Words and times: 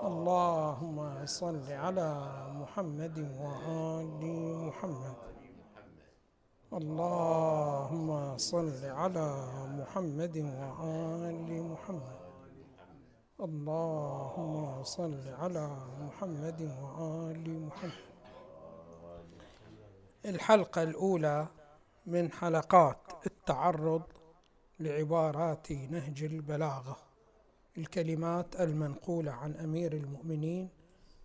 اللهم 0.00 1.26
صل 1.26 1.72
على 1.72 2.10
محمد 2.54 3.18
وآل 3.18 4.22
محمد. 4.66 5.16
اللهم 6.72 8.36
صل 8.36 8.84
على 8.84 9.28
محمد 9.78 10.36
وآل 10.36 11.62
محمد. 11.62 12.18
اللهم 13.40 14.84
صل 14.84 15.28
على 15.28 15.68
محمد 16.00 16.60
وآل 16.82 17.66
محمد. 17.66 18.10
الحلقة 20.24 20.82
الأولى 20.82 21.46
من 22.06 22.32
حلقات 22.32 23.26
التعرض 23.26 24.02
لعبارات 24.80 25.72
نهج 25.72 26.22
البلاغة. 26.22 27.09
الكلمات 27.80 28.60
المنقولة 28.60 29.32
عن 29.32 29.54
أمير 29.56 29.92
المؤمنين 29.92 30.68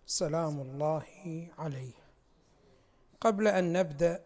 سلام 0.06 0.60
الله 0.60 1.06
عليه. 1.58 1.92
قبل 3.20 3.48
أن 3.48 3.72
نبدأ 3.72 4.24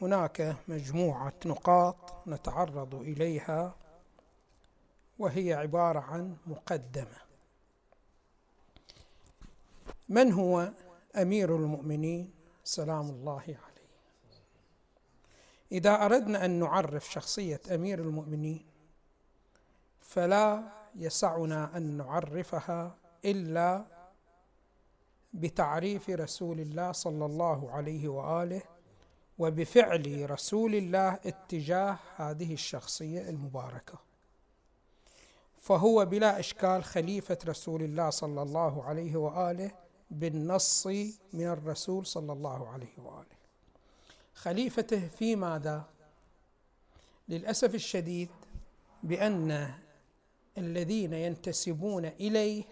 هناك 0.00 0.56
مجموعة 0.68 1.32
نقاط 1.46 2.28
نتعرض 2.28 2.94
إليها 2.94 3.76
وهي 5.18 5.54
عبارة 5.54 6.00
عن 6.00 6.36
مقدمة. 6.46 7.18
من 10.08 10.32
هو 10.32 10.72
أمير 11.16 11.56
المؤمنين؟ 11.56 12.30
سلام 12.64 13.10
الله 13.10 13.42
عليه. 13.42 13.90
إذا 15.72 16.04
أردنا 16.04 16.44
أن 16.44 16.50
نعرف 16.50 17.12
شخصية 17.12 17.60
أمير 17.70 17.98
المؤمنين 17.98 18.66
فلا 20.00 20.81
يسعنا 20.94 21.76
أن 21.76 21.96
نعرفها 21.96 22.96
إلا 23.24 23.84
بتعريف 25.32 26.10
رسول 26.10 26.60
الله 26.60 26.92
صلى 26.92 27.26
الله 27.26 27.70
عليه 27.70 28.08
وآله 28.08 28.62
وبفعل 29.38 30.30
رسول 30.30 30.74
الله 30.74 31.14
اتجاه 31.14 31.98
هذه 32.16 32.52
الشخصية 32.52 33.28
المباركة. 33.28 33.98
فهو 35.58 36.04
بلا 36.04 36.40
إشكال 36.40 36.84
خليفة 36.84 37.38
رسول 37.46 37.82
الله 37.82 38.10
صلى 38.10 38.42
الله 38.42 38.84
عليه 38.84 39.16
وآله 39.16 39.70
بالنص 40.10 40.86
من 41.32 41.46
الرسول 41.46 42.06
صلى 42.06 42.32
الله 42.32 42.68
عليه 42.68 42.98
وآله. 42.98 43.36
خليفته 44.34 45.08
في 45.08 45.36
ماذا؟ 45.36 45.84
للأسف 47.28 47.74
الشديد 47.74 48.28
بأن 49.02 49.74
الذين 50.58 51.12
ينتسبون 51.12 52.04
إليه 52.04 52.64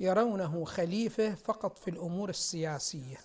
يرونه 0.00 0.64
خليفة 0.64 1.34
فقط 1.34 1.78
في 1.78 1.90
الأمور 1.90 2.28
السياسية 2.28 3.16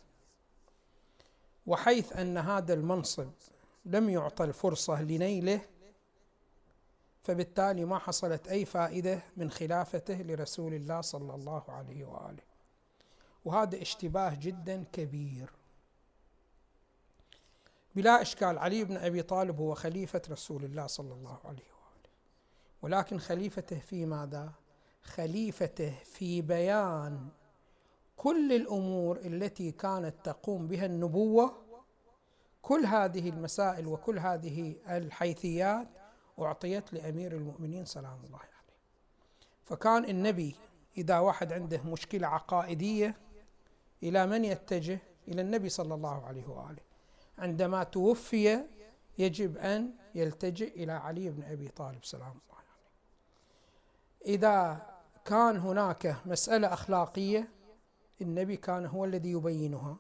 وحيث 1.68 2.14
أن 2.14 2.38
هذا 2.38 2.74
المنصب 2.74 3.32
لم 3.86 4.10
يعطى 4.10 4.44
الفرصة 4.44 5.02
لنيله 5.02 5.62
فبالتالي 7.24 7.86
ما 7.86 8.00
حصلت 8.00 8.48
أي 8.48 8.66
فائدة 8.66 9.24
من 9.38 9.52
خلافته 9.52 10.22
لرسول 10.22 10.74
الله 10.74 11.02
صلى 11.02 11.36
الله 11.36 11.64
عليه 11.68 12.06
وآله. 12.06 12.44
وهذا 13.46 13.82
اشتباه 13.82 14.36
جدا 14.36 14.84
كبير. 14.94 15.50
بلا 17.96 18.22
إشكال 18.22 18.58
علي 18.58 18.84
بن 18.84 18.98
أبي 18.98 19.22
طالب 19.22 19.60
هو 19.60 19.74
خليفة 19.74 20.22
رسول 20.30 20.64
الله 20.64 20.88
صلى 20.88 21.14
الله 21.14 21.40
عليه 21.46 21.64
وآله 21.64 22.10
ولكن 22.82 23.20
خليفته 23.20 23.80
في 23.80 24.06
ماذا؟ 24.06 24.52
خليفته 25.04 25.94
في 26.04 26.42
بيان 26.42 27.28
كل 28.18 28.54
الأمور 28.54 29.18
التي 29.18 29.72
كانت 29.72 30.16
تقوم 30.24 30.68
بها 30.68 30.86
النبوة 30.86 31.54
كل 32.62 32.86
هذه 32.86 33.30
المسائل 33.30 33.88
وكل 33.88 34.20
هذه 34.20 34.76
الحيثيات 34.90 35.88
أعطيت 36.40 36.94
لأمير 36.94 37.32
المؤمنين 37.32 37.86
سلام 37.86 38.20
الله 38.26 38.38
عليه 38.38 38.56
فكان 39.64 40.06
النبي 40.06 40.56
إذا 40.98 41.20
واحد 41.20 41.54
عنده 41.54 41.84
مشكلة 41.84 42.28
عقائدية 42.28 43.16
إلى 44.04 44.28
من 44.28 44.46
يتجه؟ 44.46 45.00
إلى 45.28 45.42
النبي 45.42 45.70
صلى 45.70 45.94
الله 45.96 46.26
عليه 46.26 46.48
وآله 46.48 46.95
عندما 47.38 47.84
توفي 47.84 48.66
يجب 49.18 49.58
أن 49.58 49.94
يلتجئ 50.16 50.84
إلى 50.84 50.92
علي 50.92 51.30
بن 51.30 51.44
أبي 51.44 51.68
طالب. 51.68 52.06
سلام 52.06 52.30
الله 52.32 52.58
عليه. 52.58 54.36
إذا 54.36 54.86
كان 55.26 55.58
هناك 55.58 56.16
مسألة 56.26 56.74
أخلاقية 56.74 57.50
النبي 58.22 58.58
كان 58.58 58.86
هو 58.86 59.06
الذي 59.06 59.32
يبينها. 59.32 59.98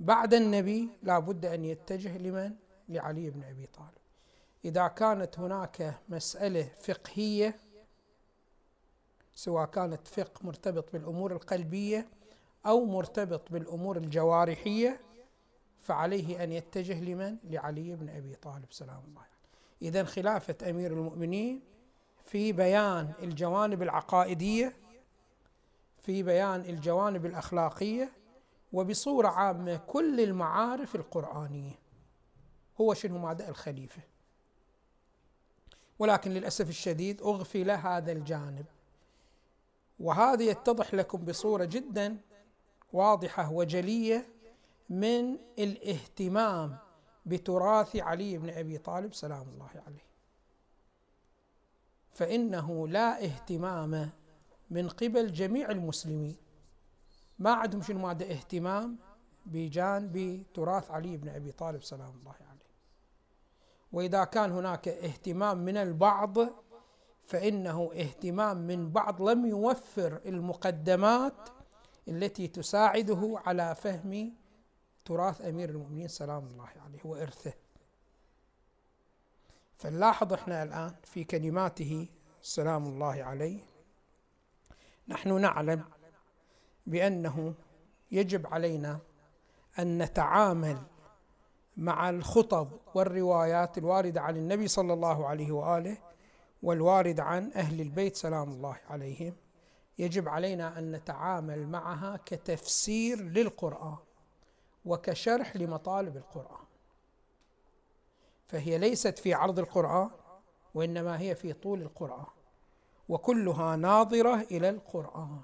بعد 0.00 0.34
النبي 0.34 0.88
لا 1.02 1.18
بد 1.18 1.46
أن 1.46 1.64
يتجه 1.64 2.18
لمن؟ 2.18 2.54
لعلي 2.88 3.30
بن 3.30 3.44
أبي 3.44 3.66
طالب. 3.66 3.90
إذا 4.64 4.88
كانت 4.88 5.38
هناك 5.38 6.00
مسألة 6.08 6.70
فقهية 6.80 7.58
سواء 9.34 9.66
كانت 9.66 10.08
فقه 10.08 10.46
مرتبط 10.46 10.92
بالأمور 10.92 11.32
القلبية 11.32 12.08
أو 12.66 12.84
مرتبط 12.84 13.52
بالأمور 13.52 13.96
الجوارحية 13.96 15.00
فعليه 15.86 16.44
أن 16.44 16.52
يتجه 16.52 17.00
لمن؟ 17.00 17.36
لعلي 17.44 17.96
بن 17.96 18.08
أبي 18.08 18.34
طالب 18.34 18.66
سلام 18.70 19.02
الله 19.08 19.20
عليه. 19.20 19.30
إذا 19.82 20.04
خلافة 20.04 20.70
أمير 20.70 20.92
المؤمنين 20.92 21.60
في 22.24 22.52
بيان 22.52 23.12
الجوانب 23.22 23.82
العقائدية 23.82 24.76
في 26.02 26.22
بيان 26.22 26.60
الجوانب 26.60 27.26
الأخلاقية 27.26 28.12
وبصورة 28.72 29.28
عامة 29.28 29.76
كل 29.76 30.20
المعارف 30.20 30.94
القرآنية. 30.96 31.78
هو 32.80 32.94
شنو؟ 32.94 33.18
مادة 33.18 33.48
الخليفة. 33.48 34.02
ولكن 35.98 36.30
للأسف 36.30 36.68
الشديد 36.68 37.22
أغفل 37.22 37.70
هذا 37.70 38.12
الجانب. 38.12 38.66
وهذا 40.00 40.42
يتضح 40.42 40.94
لكم 40.94 41.24
بصورة 41.24 41.64
جدا 41.64 42.16
واضحة 42.92 43.52
وجلية 43.52 44.35
من 44.88 45.38
الاهتمام 45.58 46.78
بتراث 47.26 47.96
علي 47.96 48.38
بن 48.38 48.50
أبي 48.50 48.78
طالب 48.78 49.14
سلام 49.14 49.48
الله 49.48 49.70
عليه. 49.86 50.06
فإنه 52.10 52.88
لا 52.88 53.24
اهتمام 53.24 54.10
من 54.70 54.88
قبل 54.88 55.32
جميع 55.32 55.70
المسلمين. 55.70 56.36
ما 57.38 57.50
عندهم 57.50 57.82
شنو؟ 57.82 57.98
ماده 57.98 58.26
اهتمام 58.26 58.96
بجانب 59.46 60.44
تراث 60.54 60.90
علي 60.90 61.16
بن 61.16 61.28
أبي 61.28 61.52
طالب 61.52 61.82
سلام 61.82 62.18
الله 62.18 62.34
عليه. 62.50 62.66
وإذا 63.92 64.24
كان 64.24 64.52
هناك 64.52 64.88
اهتمام 64.88 65.58
من 65.58 65.76
البعض 65.76 66.38
فإنه 67.26 67.90
اهتمام 67.92 68.56
من 68.56 68.90
بعض 68.90 69.22
لم 69.22 69.46
يوفر 69.46 70.20
المقدمات 70.26 71.48
التي 72.08 72.48
تساعده 72.48 73.42
على 73.46 73.74
فهم 73.74 74.32
تراث 75.06 75.40
أمير 75.40 75.70
المؤمنين 75.70 76.08
سلام 76.08 76.46
الله 76.46 76.68
عليه 76.84 77.00
وإرثه. 77.04 77.52
فنلاحظ 79.78 80.32
إحنا 80.32 80.62
الآن 80.62 80.94
في 81.04 81.24
كلماته 81.24 82.08
سلام 82.42 82.84
الله 82.84 83.24
عليه 83.24 83.60
نحن 85.08 85.40
نعلم 85.40 85.84
بأنه 86.86 87.54
يجب 88.10 88.46
علينا 88.46 88.98
أن 89.78 90.02
نتعامل 90.02 90.78
مع 91.76 92.10
الخطب 92.10 92.68
والروايات 92.94 93.78
الواردة 93.78 94.20
عن 94.20 94.36
النبي 94.36 94.68
صلى 94.68 94.92
الله 94.92 95.26
عليه 95.26 95.52
وآله 95.52 95.98
والوارد 96.62 97.20
عن 97.20 97.52
أهل 97.52 97.80
البيت 97.80 98.16
سلام 98.16 98.48
الله 98.50 98.76
عليهم. 98.88 99.36
يجب 99.98 100.28
علينا 100.28 100.78
أن 100.78 100.92
نتعامل 100.92 101.68
معها 101.68 102.16
كتفسير 102.26 103.22
للقرآن. 103.22 103.96
وكشرح 104.86 105.56
لمطالب 105.56 106.16
القرآن. 106.16 106.66
فهي 108.48 108.78
ليست 108.78 109.18
في 109.18 109.34
عرض 109.34 109.58
القرآن 109.58 110.10
وإنما 110.74 111.20
هي 111.20 111.34
في 111.34 111.52
طول 111.52 111.82
القرآن 111.82 112.26
وكلها 113.08 113.76
ناظرة 113.76 114.34
إلى 114.34 114.68
القرآن. 114.68 115.40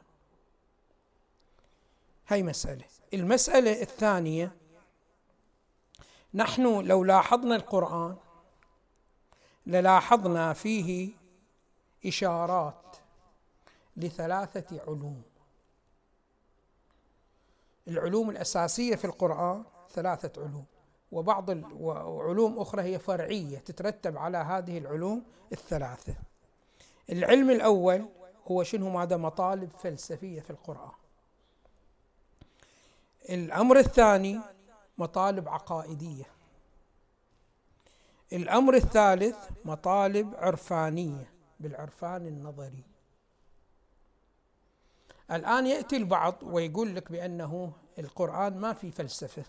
هي 2.28 2.42
مسألة. 2.42 2.84
المسألة 3.14 3.82
الثانية 3.82 4.56
نحن 6.34 6.80
لو 6.80 7.04
لاحظنا 7.04 7.56
القرآن 7.56 8.16
للاحظنا 9.66 10.52
فيه 10.52 11.12
إشارات 12.06 12.96
لثلاثة 13.96 14.80
علوم. 14.82 15.22
العلوم 17.88 18.30
الأساسية 18.30 18.96
في 18.96 19.04
القرآن 19.04 19.64
ثلاثة 19.90 20.42
علوم 20.42 20.64
وبعض 21.12 21.50
علوم 22.20 22.58
أخرى 22.58 22.82
هي 22.82 22.98
فرعية 22.98 23.58
تترتب 23.58 24.18
على 24.18 24.38
هذه 24.38 24.78
العلوم 24.78 25.24
الثلاثة. 25.52 26.14
العلم 27.10 27.50
الأول 27.50 28.08
هو 28.50 28.62
شنو؟ 28.62 28.90
ماذا 28.90 29.16
مطالب 29.16 29.70
فلسفية 29.70 30.40
في 30.40 30.50
القرآن. 30.50 30.92
الأمر 33.30 33.78
الثاني 33.78 34.40
مطالب 34.98 35.48
عقائدية. 35.48 36.24
الأمر 38.32 38.74
الثالث 38.74 39.36
مطالب 39.64 40.34
عرفانية 40.36 41.32
بالعرفان 41.60 42.26
النظري. 42.26 42.91
الآن 45.32 45.66
يأتي 45.66 45.96
البعض 45.96 46.34
ويقول 46.42 46.96
لك 46.96 47.12
بأنه 47.12 47.72
القرآن 47.98 48.58
ما 48.58 48.72
في 48.72 48.90
فلسفة 48.90 49.44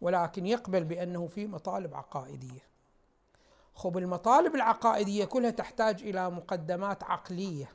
ولكن 0.00 0.46
يقبل 0.46 0.84
بأنه 0.84 1.26
في 1.26 1.46
مطالب 1.46 1.94
عقائدية. 1.94 2.60
خب 3.74 3.98
المطالب 3.98 4.54
العقائدية 4.54 5.24
كلها 5.24 5.50
تحتاج 5.50 6.02
إلى 6.02 6.30
مقدمات 6.30 7.04
عقلية 7.04 7.68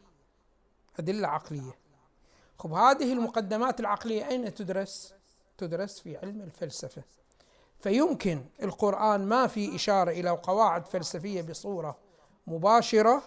أدلة 0.99 1.27
عقلية. 1.27 1.77
خب 2.59 2.73
هذه 2.73 3.13
المقدمات 3.13 3.79
العقلية 3.79 4.27
أين 4.27 4.53
تدرس؟ 4.53 5.13
تدرس 5.57 5.99
في 5.99 6.17
علم 6.17 6.41
الفلسفة. 6.41 7.03
فيمكن 7.79 8.45
القرآن 8.63 9.25
ما 9.25 9.47
في 9.47 9.75
إشارة 9.75 10.11
إلى 10.11 10.29
قواعد 10.29 10.85
فلسفية 10.85 11.41
بصورة 11.41 11.97
مباشرة 12.47 13.23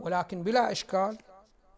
ولكن 0.00 0.42
بلا 0.42 0.72
إشكال 0.72 1.18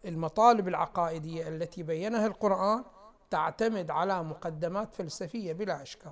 المطالب 0.05 0.67
العقائدية 0.67 1.47
التي 1.47 1.83
بينها 1.83 2.27
القرآن 2.27 2.83
تعتمد 3.29 3.91
على 3.91 4.23
مقدمات 4.23 4.95
فلسفية 4.95 5.53
بلا 5.53 5.81
إشكال. 5.81 6.11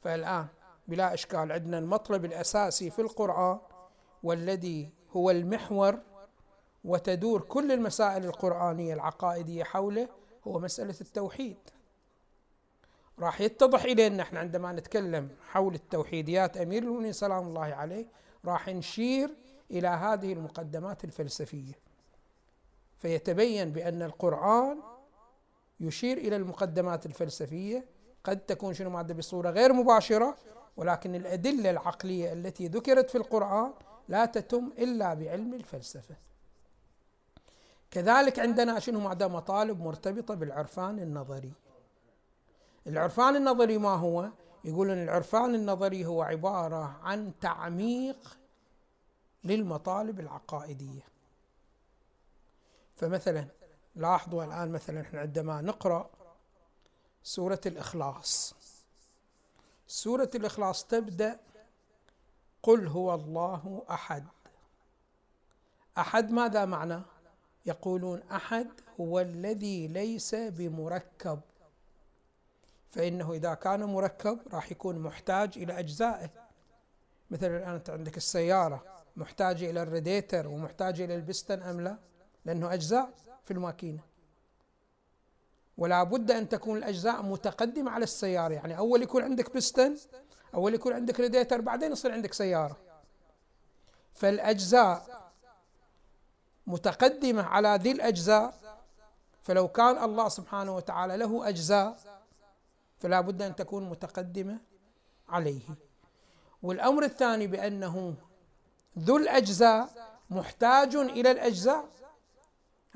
فالآن 0.00 0.46
بلا 0.88 1.14
إشكال 1.14 1.52
عندنا 1.52 1.78
المطلب 1.78 2.24
الأساسي 2.24 2.90
في 2.90 3.02
القرآن 3.02 3.58
والذي 4.22 4.92
هو 5.10 5.30
المحور 5.30 5.98
وتدور 6.84 7.40
كل 7.40 7.72
المسائل 7.72 8.24
القرآنية 8.24 8.94
العقائدية 8.94 9.64
حوله 9.64 10.08
هو 10.46 10.58
مسألة 10.58 10.94
التوحيد. 11.00 11.56
راح 13.18 13.40
يتضح 13.40 13.84
إلينا 13.84 14.22
إحنا 14.22 14.40
عندما 14.40 14.72
نتكلم 14.72 15.36
حول 15.50 15.74
التوحيديات 15.74 16.56
أمير 16.56 16.82
المؤمنين 16.82 17.12
سلام 17.12 17.46
الله 17.46 17.64
عليه 17.64 18.06
راح 18.44 18.68
نشير 18.68 19.30
إلى 19.70 19.88
هذه 19.88 20.32
المقدمات 20.32 21.04
الفلسفية. 21.04 21.87
فيتبين 22.98 23.72
بأن 23.72 24.02
القرآن 24.02 24.78
يشير 25.80 26.18
إلى 26.18 26.36
المقدمات 26.36 27.06
الفلسفية. 27.06 27.84
قد 28.24 28.38
تكون 28.40 28.74
شنو 28.74 28.90
مادة 28.90 29.14
بصورة 29.14 29.50
غير 29.50 29.72
مباشرة 29.72 30.36
ولكن 30.76 31.14
الأدلة 31.14 31.70
العقلية 31.70 32.32
التي 32.32 32.68
ذكرت 32.68 33.10
في 33.10 33.18
القرآن 33.18 33.72
لا 34.08 34.24
تتم 34.26 34.72
إلا 34.78 35.14
بعلم 35.14 35.54
الفلسفة. 35.54 36.14
كذلك 37.90 38.38
عندنا 38.38 38.78
شنو 38.78 39.00
مادة 39.00 39.28
مطالب 39.28 39.80
مرتبطة 39.80 40.34
بالعرفان 40.34 40.98
النظري. 40.98 41.52
العرفان 42.86 43.36
النظري 43.36 43.78
ما 43.78 43.94
هو؟ 43.94 44.28
يقولون 44.64 45.02
العرفان 45.02 45.54
النظري 45.54 46.06
هو 46.06 46.22
عبارة 46.22 46.96
عن 47.02 47.32
تعميق 47.40 48.38
للمطالب 49.44 50.20
العقائدية. 50.20 51.17
فمثلا 52.98 53.46
لاحظوا 53.96 54.44
الآن 54.44 54.72
مثلا 54.72 55.00
إحنا 55.00 55.20
عندما 55.20 55.60
نقرأ 55.60 56.10
سورة 57.22 57.60
الإخلاص. 57.66 58.54
سورة 59.86 60.30
الإخلاص 60.34 60.84
تبدأ 60.84 61.40
قل 62.62 62.86
هو 62.86 63.14
الله 63.14 63.82
أحد. 63.90 64.26
أحد 65.98 66.30
ماذا 66.30 66.64
معنى؟ 66.64 67.02
يقولون 67.66 68.22
أحد 68.32 68.68
هو 69.00 69.20
الذي 69.20 69.88
ليس 69.88 70.34
بمركب. 70.34 71.40
فإنه 72.90 73.32
إذا 73.32 73.54
كان 73.54 73.84
مركب 73.84 74.38
راح 74.52 74.70
يكون 74.72 74.98
محتاج 74.98 75.58
إلى 75.58 75.78
أجزائه. 75.78 76.30
مثلا 77.30 77.56
الآن 77.56 77.74
أنت 77.74 77.90
عندك 77.90 78.16
السيارة 78.16 78.84
محتاجة 79.16 79.70
إلى 79.70 79.82
الريديتر 79.82 80.48
ومحتاجة 80.48 81.04
إلى 81.04 81.14
البستن 81.14 81.62
أم 81.62 81.80
لا؟ 81.80 81.98
لأنه 82.48 82.74
أجزاء 82.74 83.10
في 83.44 83.50
الماكينة. 83.50 84.00
ولا 85.78 86.02
بد 86.02 86.30
أن 86.30 86.48
تكون 86.48 86.78
الأجزاء 86.78 87.22
متقدمة 87.22 87.90
على 87.90 88.04
السيارة. 88.04 88.52
يعني 88.52 88.78
أول 88.78 89.02
يكون 89.02 89.22
عندك 89.22 89.56
بستن 89.56 89.96
أول 90.54 90.74
يكون 90.74 90.92
عندك 90.92 91.20
ريديتر 91.20 91.60
بعدين 91.60 91.92
يصير 91.92 92.12
عندك 92.12 92.32
سيارة. 92.32 92.76
فالأجزاء 94.14 95.30
متقدمة 96.66 97.42
على 97.42 97.78
ذي 97.82 97.92
الأجزاء 97.92 98.54
فلو 99.42 99.68
كان 99.68 100.04
الله 100.04 100.28
سبحانه 100.28 100.76
وتعالى 100.76 101.16
له 101.16 101.48
أجزاء 101.48 101.98
فلا 102.98 103.20
بد 103.20 103.42
أن 103.42 103.56
تكون 103.56 103.90
متقدمة 103.90 104.58
عليه. 105.28 105.62
والأمر 106.62 107.04
الثاني 107.04 107.46
بأنه 107.46 108.14
ذو 108.98 109.16
الأجزاء 109.16 109.88
محتاج 110.30 110.96
إلى 110.96 111.30
الأجزاء 111.30 111.88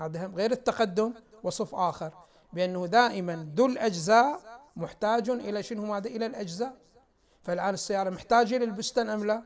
هذا 0.05 0.27
غير 0.27 0.53
التقدم 0.53 1.15
وصف 1.43 1.75
آخر 1.75 2.13
بأنه 2.53 2.87
دائما 2.87 3.53
ذو 3.57 3.67
الأجزاء 3.67 4.41
محتاج 4.77 5.31
إلى 5.31 5.63
شنو 5.63 5.87
ماذا 5.87 6.09
إلى 6.09 6.27
الأجزاء. 6.27 6.77
فالآن 7.43 7.75
السيارة 7.75 8.11
محتاجة 8.11 8.57
إلى 8.57 8.65
البستن 8.65 9.09
أم 9.09 9.27
لا؟ 9.27 9.43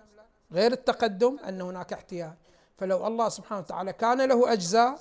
غير 0.53 0.73
التقدم 0.73 1.39
أن 1.39 1.61
هناك 1.61 1.93
احتياج. 1.93 2.33
فلو 2.77 3.07
الله 3.07 3.29
سبحانه 3.29 3.61
وتعالى 3.61 3.93
كان 3.93 4.29
له 4.29 4.53
أجزاء 4.53 4.99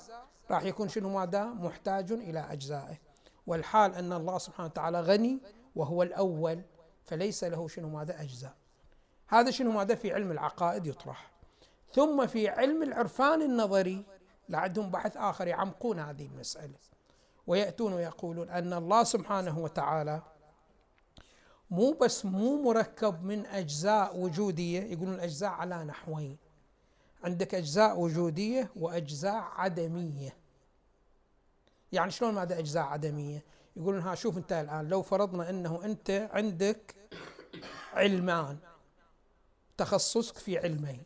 راح 0.50 0.62
يكون 0.62 0.88
شنو 0.88 1.08
ماذا 1.08 1.44
محتاج 1.44 2.12
إلى 2.12 2.46
أجزائه. 2.52 2.98
والحال 3.46 3.94
أن 3.94 4.12
الله 4.12 4.38
سبحانه 4.38 4.68
وتعالى 4.68 5.00
غني 5.00 5.38
وهو 5.76 6.02
الأول 6.02 6.62
فليس 7.04 7.44
له 7.44 7.68
شنو 7.68 7.88
ماذا 7.88 8.22
أجزاء. 8.22 8.54
هذا 9.28 9.50
شنو 9.50 9.70
ماذا 9.70 9.94
في 9.94 10.12
علم 10.12 10.30
العقائد 10.30 10.86
يطرح. 10.86 11.30
ثم 11.94 12.26
في 12.26 12.48
علم 12.48 12.82
العرفان 12.82 13.42
النظري 13.42 14.04
لعندهم 14.48 14.90
بحث 14.90 15.16
آخر 15.16 15.46
يعمقون 15.46 15.98
هذه 15.98 16.26
المسألة. 16.26 16.74
ويأتون 17.46 17.92
ويقولون 17.92 18.50
أن 18.50 18.72
الله 18.72 19.04
سبحانه 19.04 19.58
وتعالى 19.58 20.22
مو 21.70 21.92
بس 21.92 22.24
مو 22.24 22.62
مركب 22.62 23.24
من 23.24 23.46
أجزاء 23.46 24.18
وجودية 24.18 24.80
يقولون 24.80 25.14
الأجزاء 25.14 25.50
على 25.50 25.84
نحوين. 25.84 26.36
عندك 27.24 27.54
أجزاء 27.54 28.00
وجودية 28.00 28.70
وأجزاء 28.76 29.42
عدمية. 29.56 30.36
يعني 31.92 32.10
شلون 32.10 32.34
ماذا 32.34 32.58
أجزاء 32.58 32.82
عدمية؟ 32.82 33.44
يقولون 33.76 34.00
ها 34.00 34.14
شوف 34.14 34.36
أنت 34.36 34.52
الآن 34.52 34.88
لو 34.88 35.02
فرضنا 35.02 35.50
أنه 35.50 35.84
أنت 35.84 36.28
عندك 36.32 36.94
علمان 37.92 38.58
تخصصك 39.76 40.38
في 40.38 40.58
علمين. 40.58 41.02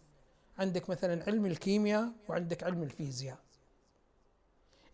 عندك 0.60 0.90
مثلا 0.90 1.24
علم 1.26 1.46
الكيمياء 1.46 2.12
وعندك 2.28 2.64
علم 2.64 2.82
الفيزياء. 2.82 3.38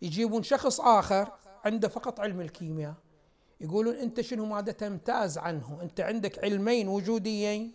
يجيبون 0.01 0.43
شخص 0.43 0.79
آخر 0.81 1.29
عنده 1.65 1.87
فقط 1.87 2.19
علم 2.19 2.41
الكيمياء. 2.41 2.93
يقولون 3.61 3.95
أنت 3.95 4.21
شنو 4.21 4.45
ماذا 4.45 4.71
تمتاز 4.71 5.37
عنه؟ 5.37 5.79
أنت 5.81 6.01
عندك 6.01 6.43
علمين 6.43 6.87
وجوديين. 6.87 7.71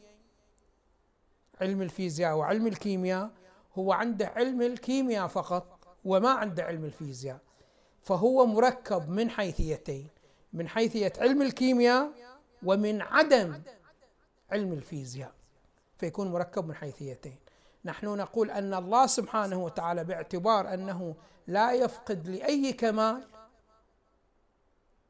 علم 1.61 1.83
الفيزياء 1.83 2.37
وعلم 2.37 2.67
الكيمياء. 2.67 3.31
هو 3.75 3.93
عنده 3.93 4.27
علم 4.27 4.63
الكيمياء 4.63 5.27
فقط 5.27 5.79
وما 6.05 6.31
عنده 6.31 6.65
علم 6.65 6.85
الفيزياء. 6.85 7.39
فهو 8.03 8.47
مركب 8.47 9.11
من 9.11 9.31
حيثيتين 9.31 10.09
من 10.53 10.69
حيثية 10.69 11.13
علم 11.19 11.43
الكيمياء 11.43 12.13
ومن 12.63 13.03
عدم 13.03 13.63
علم 14.51 14.73
الفيزياء. 14.73 15.33
فيكون 15.99 16.33
مركب 16.33 16.69
من 16.69 16.75
حيثيتين 16.75 17.37
نحن 17.85 18.07
نقول 18.07 18.51
أن 18.51 18.75
الله 18.75 19.07
سبحانه 19.07 19.65
وتعالى 19.65 20.05
باعتبار 20.05 20.75
أنه 20.75 21.15
لا 21.47 21.73
يفقد 21.73 22.29
لأي 22.29 22.73
كمال 22.73 23.25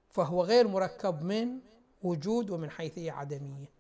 فهو 0.08 0.42
غير 0.42 0.68
مركب 0.68 1.22
من 1.24 1.58
وجود 2.02 2.50
ومن 2.50 2.70
حيثيه 2.70 3.12
عدمية. 3.12 3.72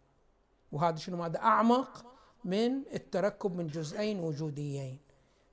وهذا 0.72 0.96
شنو؟ 0.96 1.16
ماذا 1.16 1.38
أعمق 1.38 2.04
من 2.44 2.82
التركب 2.94 3.56
من 3.56 3.66
جزئين 3.66 4.20
وجوديين. 4.20 4.98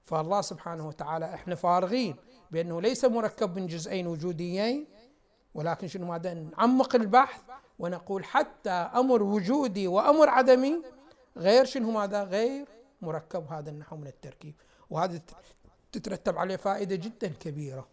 فالله 0.03 0.41
سبحانه 0.41 0.87
وتعالى 0.87 1.33
إحنا 1.33 1.55
فارغين 1.55 2.15
بأنه 2.51 2.81
ليس 2.81 3.05
مركب 3.05 3.55
من 3.55 3.67
جزئين 3.67 4.07
وجوديين 4.07 4.87
ولكن 5.53 5.87
شنو؟ 5.87 6.05
ماذا 6.05 6.33
نعمق 6.33 6.95
البحث 6.95 7.41
ونقول 7.79 8.23
حتى 8.23 8.69
أمر 8.69 9.23
وجودي 9.23 9.87
وأمر 9.87 10.29
عدمي 10.29 10.81
غير 11.37 11.65
شنو؟ 11.65 11.91
ماذا 11.91 12.23
غير 12.23 12.78
مركب 13.01 13.47
هذا 13.51 13.69
النحو 13.69 13.95
من 13.95 14.07
التركيب. 14.07 14.55
وهذا 14.89 15.21
تترتب 15.91 16.37
عليه 16.37 16.55
فائدة 16.55 16.95
جدا 16.95 17.27
كبيرة. 17.27 17.87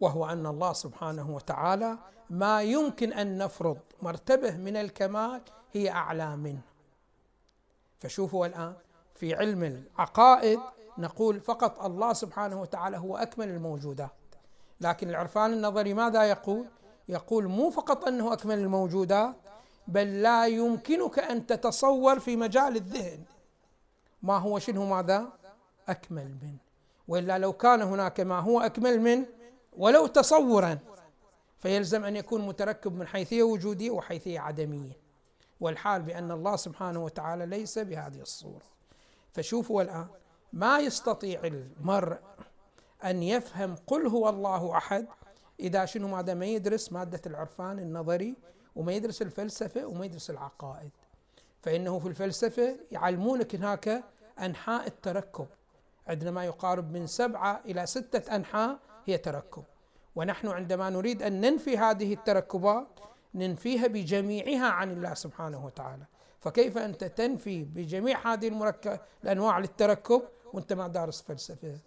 وهو 0.00 0.26
أن 0.26 0.46
الله 0.46 0.72
سبحانه 0.72 1.30
وتعالى 1.30 1.98
ما 2.30 2.62
يمكن 2.62 3.12
أن 3.12 3.38
نفرض 3.38 3.78
مرتبة 4.02 4.56
من 4.56 4.76
الكمال 4.76 5.40
هي 5.72 5.90
أعلى 5.90 6.36
منه. 6.36 6.60
فشوفوا 7.98 8.46
الآن 8.46 8.74
في 9.14 9.34
علم 9.34 9.64
العقائد 9.64 10.60
نقول 10.98 11.40
فقط 11.40 11.84
الله 11.84 12.12
سبحانه 12.12 12.60
وتعالى 12.60 12.98
هو 12.98 13.16
أكمل 13.16 13.48
الموجودات. 13.48 14.10
لكن 14.80 15.10
العرفان 15.10 15.52
النظري 15.52 15.94
ماذا 15.94 16.22
يقول؟ 16.22 16.66
يقول 17.08 17.48
مو 17.48 17.70
فقط 17.70 18.04
أنه 18.04 18.32
أكمل 18.32 18.58
الموجودات 18.58 19.34
بل 19.86 20.22
لا 20.22 20.46
يمكنك 20.46 21.18
أن 21.18 21.46
تتصور 21.46 22.20
في 22.20 22.36
مجال 22.36 22.76
الذهن. 22.76 23.24
ما 24.22 24.38
هو 24.38 24.58
شنو 24.58 24.86
ماذا؟ 24.86 25.32
أكمل 25.88 26.36
منه 26.42 26.58
وإلا 27.08 27.38
لو 27.38 27.52
كان 27.52 27.82
هناك 27.82 28.20
ما 28.20 28.40
هو 28.40 28.60
أكمل 28.60 29.00
منه 29.00 29.26
ولو 29.76 30.06
تصورا 30.06 30.78
فيلزم 31.58 32.04
أن 32.04 32.16
يكون 32.16 32.46
متركب 32.46 32.94
من 32.94 33.06
حيثيه 33.06 33.42
وجوديه 33.42 33.90
وحيثيه 33.90 34.40
عدميه 34.40 34.92
والحال 35.60 36.02
بأن 36.02 36.30
الله 36.30 36.56
سبحانه 36.56 37.04
وتعالى 37.04 37.46
ليس 37.46 37.78
بهذه 37.78 38.20
الصورة. 38.20 38.64
فشوفوا 39.32 39.82
الآن 39.82 40.06
ما 40.52 40.78
يستطيع 40.78 41.40
المرء 41.44 42.18
أن 43.04 43.22
يفهم 43.22 43.74
قل 43.86 44.06
هو 44.06 44.28
الله 44.28 44.76
أحد 44.76 45.06
إذا 45.60 45.84
شنو 45.84 46.08
ماذا؟ 46.08 46.34
ما 46.34 46.46
يدرس 46.46 46.92
مادة 46.92 47.20
العرفان 47.26 47.78
النظري 47.78 48.34
وما 48.76 48.92
يدرس 48.92 49.22
الفلسفة 49.22 49.86
وما 49.86 50.04
يدرس 50.04 50.30
العقائد. 50.30 50.90
فإنه 51.62 51.98
في 51.98 52.08
الفلسفة 52.08 52.76
يعلمونك 52.90 53.54
هناك 53.54 54.04
أنحاء 54.38 54.86
التركب. 54.86 55.46
عندنا 56.06 56.30
ما 56.30 56.44
يقارب 56.44 56.92
من 56.92 57.06
سبعة 57.06 57.60
إلى 57.66 57.86
ستة 57.86 58.36
أنحاء 58.36 58.78
هي 59.06 59.18
تركب. 59.18 59.64
ونحن 60.16 60.48
عندما 60.48 60.90
نريد 60.90 61.22
أن 61.22 61.40
ننفي 61.40 61.78
هذه 61.78 62.12
التركبات 62.12 63.00
ننفيها 63.34 63.86
بجميعها 63.86 64.70
عن 64.70 64.90
الله 64.90 65.14
سبحانه 65.14 65.66
وتعالى. 65.66 66.04
فكيف 66.40 66.78
أنت 66.78 67.04
تنفي 67.04 67.64
بجميع 67.64 68.32
هذه 68.32 68.48
المركب 68.48 68.98
الأنواع 69.24 69.58
للتركب 69.58 70.22
وأنت 70.52 70.72
ما 70.72 70.88
دارس 70.88 71.22
فلسفة؟ 71.22 71.78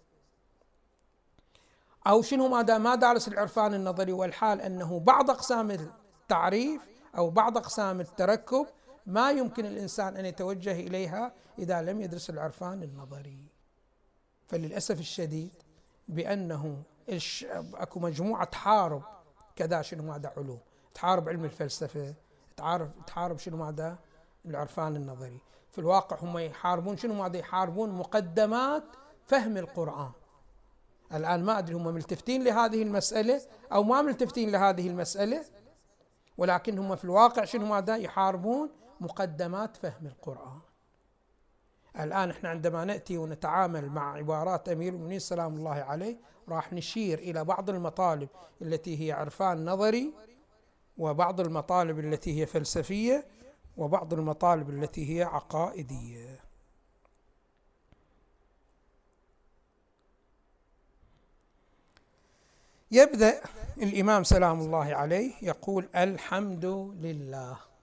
أو 2.06 2.22
شنو 2.22 2.48
ما 2.48 2.78
ما 2.78 2.94
دارس 2.94 3.28
العرفان 3.28 3.74
النظري 3.74 4.12
والحال 4.12 4.60
أنه 4.60 5.00
بعض 5.00 5.30
أقسام 5.30 5.70
التعريف 5.70 6.82
أو 7.16 7.30
بعض 7.30 7.58
أقسام 7.58 8.00
التركب 8.00 8.66
ما 9.06 9.30
يمكن 9.30 9.66
الإنسان 9.66 10.16
أن 10.16 10.26
يتوجه 10.26 10.72
إليها 10.72 11.32
إذا 11.58 11.82
لم 11.82 12.00
يدرس 12.00 12.30
العرفان 12.30 12.82
النظري. 12.82 13.38
فللأسف 14.46 15.00
الشديد 15.00 15.52
بأنه 16.08 16.82
أكو 17.74 18.00
مجموعة 18.00 18.44
تحارب 18.44 19.02
كذا 19.56 19.82
شنو 19.82 20.02
ماذا 20.02 20.32
علوم. 20.36 20.58
تحارب 20.94 21.28
علم 21.28 21.44
الفلسفة 21.44 22.14
تحارب 22.56 22.90
تحارب 23.06 23.38
شنو 23.38 23.56
ماذا 23.56 23.98
العرفان 24.46 24.96
النظري. 24.96 25.40
في 25.72 25.78
الواقع 25.78 26.16
هم 26.16 26.38
يحاربون 26.38 26.96
شنو 26.96 27.14
ماذا 27.14 27.36
يحاربون 27.36 27.90
مقدمات 27.90 28.84
فهم 29.26 29.56
القرآن. 29.56 30.10
الآن 31.14 31.44
ما 31.44 31.58
أدري 31.58 31.74
هم 31.74 31.94
ملتفتين 31.94 32.44
لهذه 32.44 32.82
المسألة 32.82 33.40
أو 33.72 33.82
ما 33.82 34.02
ملتفتين 34.02 34.50
لهذه 34.50 34.88
المسألة 34.88 35.44
ولكن 36.38 36.78
هم 36.78 36.96
في 36.96 37.04
الواقع 37.04 37.44
شنو 37.44 37.66
ماذا 37.66 37.96
يحاربون 37.96 38.70
مقدمات 39.04 39.76
فهم 39.76 40.06
القرآن. 40.06 40.60
الآن 42.00 42.30
إحنا 42.30 42.48
عندما 42.48 42.84
نأتي 42.84 43.18
ونتعامل 43.18 43.88
مع 43.88 44.14
عبارات 44.14 44.68
أمير 44.68 44.92
المؤمنين 44.92 45.18
سلام 45.18 45.54
الله 45.54 45.74
عليه 45.74 46.16
راح 46.48 46.72
نشير 46.72 47.18
إلى 47.18 47.44
بعض 47.44 47.70
المطالب 47.70 48.28
التي 48.62 49.06
هي 49.06 49.12
عرفان 49.12 49.64
نظري 49.64 50.12
وبعض 50.98 51.40
المطالب 51.40 51.98
التي 51.98 52.40
هي 52.40 52.46
فلسفية 52.46 53.26
وبعض 53.76 54.12
المطالب 54.14 54.70
التي 54.70 55.18
هي 55.18 55.22
عقائدية. 55.22 56.40
يبدأ 62.90 63.40
الإمام 63.82 64.24
سلام 64.24 64.60
الله 64.60 64.94
عليه 64.94 65.32
يقول 65.42 65.88
الحمد 65.96 66.64
لله. 67.00 67.73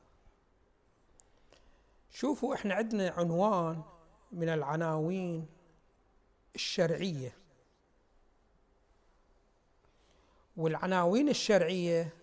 شوفوا 2.12 2.56
إحنا 2.56 2.74
عندنا 2.74 3.10
عنوان 3.10 3.84
من 4.32 4.50
العناوين 4.50 5.48
الشرعية. 6.56 7.38
والعناوين 10.58 11.30
الشرعية 11.30 12.14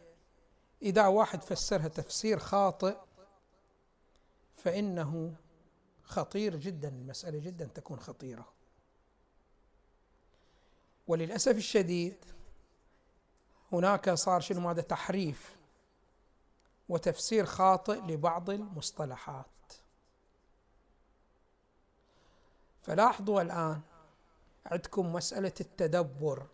إذا 0.82 1.06
واحد 1.06 1.42
فسرها 1.42 1.88
تفسير 1.88 2.38
خاطئ 2.38 2.96
فإنه 4.56 5.34
خطير 6.02 6.56
جدا 6.56 6.88
المسألة 6.88 7.38
جدا 7.38 7.64
تكون 7.64 8.00
خطيرة. 8.00 8.52
وللأسف 11.06 11.56
الشديد 11.56 12.24
هناك 13.72 14.10
صار 14.10 14.40
شنو 14.40 14.68
هذا 14.68 14.82
تحريف 14.82 15.56
وتفسير 16.88 17.46
خاطئ 17.46 18.00
لبعض 18.00 18.50
المصطلحات. 18.50 19.57
فلاحظوا 22.88 23.42
الآن 23.42 23.80
عندكم 24.66 25.12
مسألة 25.12 25.52
التدبر. 25.60 26.46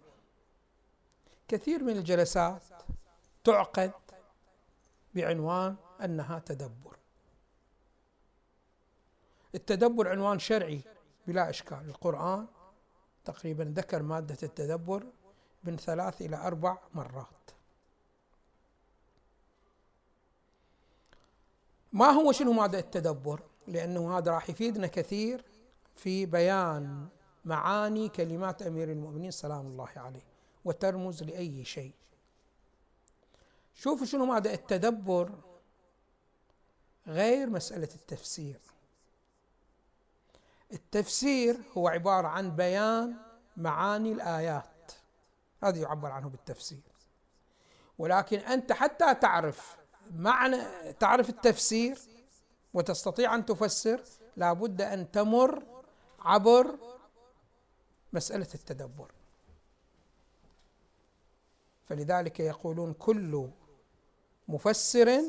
كثير 1.48 1.84
من 1.84 1.96
الجلسات 1.96 2.62
تعقد 3.44 3.92
بعنوان 5.14 5.76
أنها 6.04 6.38
تدبر. 6.38 6.96
التدبر 9.54 10.08
عنوان 10.08 10.38
شرعي 10.38 10.80
بلا 11.26 11.50
إشكال. 11.50 11.88
القرآن 11.88 12.46
تقريبا 13.24 13.74
ذكر 13.76 14.02
مادة 14.02 14.38
التدبر 14.42 15.06
من 15.64 15.76
ثلاث 15.76 16.22
إلى 16.22 16.36
أربع 16.36 16.78
مرات. 16.94 17.50
ما 21.92 22.10
هو 22.10 22.32
شنو 22.32 22.52
مادة 22.52 22.78
التدبر؟ 22.78 23.40
لأنه 23.66 24.18
هذا 24.18 24.30
راح 24.30 24.50
يفيدنا 24.50 24.86
كثير 24.86 25.53
في 25.94 26.26
بيان 26.26 27.08
معاني 27.44 28.08
كلمات 28.08 28.62
أمير 28.62 28.90
المؤمنين 28.90 29.30
سلام 29.30 29.66
الله 29.66 29.88
عليه 29.96 30.24
وترمز 30.64 31.22
لأي 31.22 31.64
شيء. 31.64 31.92
شوفوا 33.74 34.06
شنو 34.06 34.26
مادة 34.26 34.54
التدبر 34.54 35.32
غير 37.06 37.50
مسألة 37.50 37.88
التفسير. 37.94 38.60
التفسير 40.72 41.56
هو 41.76 41.88
عبارة 41.88 42.28
عن 42.28 42.56
بيان 42.56 43.16
معاني 43.56 44.12
الآيات. 44.12 44.92
هذا 45.62 45.78
يعبر 45.78 46.10
عنه 46.10 46.28
بالتفسير. 46.28 46.82
ولكن 47.98 48.38
أنت 48.38 48.72
حتى 48.72 49.14
تعرف 49.14 49.76
معنى 50.10 50.62
تعرف 50.92 51.28
التفسير 51.28 51.98
وتستطيع 52.74 53.34
أن 53.34 53.46
تفسر 53.46 54.02
لابد 54.36 54.82
أن 54.82 55.10
تمر 55.10 55.73
عبر 56.24 56.78
مسألة 58.12 58.48
التدبر. 58.54 59.12
فلذلك 61.84 62.40
يقولون 62.40 62.92
كل 62.92 63.48
مفسر 64.48 65.22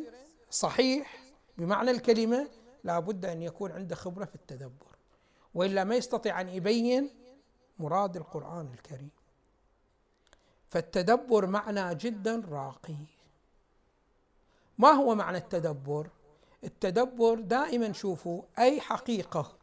صحيح 0.50 1.24
بمعنى 1.58 1.92
الكلمة 1.92 2.50
لابد 2.84 3.25
أن 3.25 3.42
يكون 3.42 3.72
عنده 3.72 3.96
خبرة 3.96 4.25
في 4.25 4.36
التدبر 4.36 4.96
وإلا 5.54 5.84
ما 5.84 5.96
يستطيع 5.96 6.42
أن 6.42 6.50
يبين 6.50 7.10
مراد 7.80 8.18
القرآن 8.18 8.70
الكريم. 8.74 9.10
فالتدبر 10.70 11.48
معنى 11.48 11.96
جدا 11.96 12.44
راقي. 12.50 12.96
ما 14.78 14.92
هو 14.92 15.16
معنى 15.16 15.38
التدبر؟ 15.38 16.10
التدبر 16.64 17.40
دائما 17.40 17.94
شوفوا 17.94 18.42
أي 18.60 18.82
حقيقة 18.82 19.58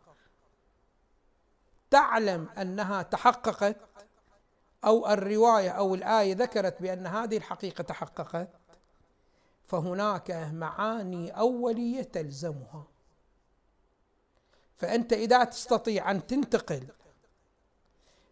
تعلم 1.92 2.48
أنها 2.48 3.02
تحققت 3.02 3.76
أو 4.84 5.12
الرواية 5.12 5.70
أو 5.70 5.94
الآية 5.94 6.34
ذكرت 6.34 6.82
بأن 6.82 7.06
هذه 7.06 7.36
الحقيقة 7.36 7.82
تحققت 7.82 8.48
فهناك 9.64 10.30
معاني 10.52 11.30
أولية 11.30 12.02
تلزمها. 12.02 12.86
فأنت 14.76 15.12
إذا 15.12 15.44
تستطيع 15.44 16.10
أن 16.10 16.26
تنتقل 16.26 16.86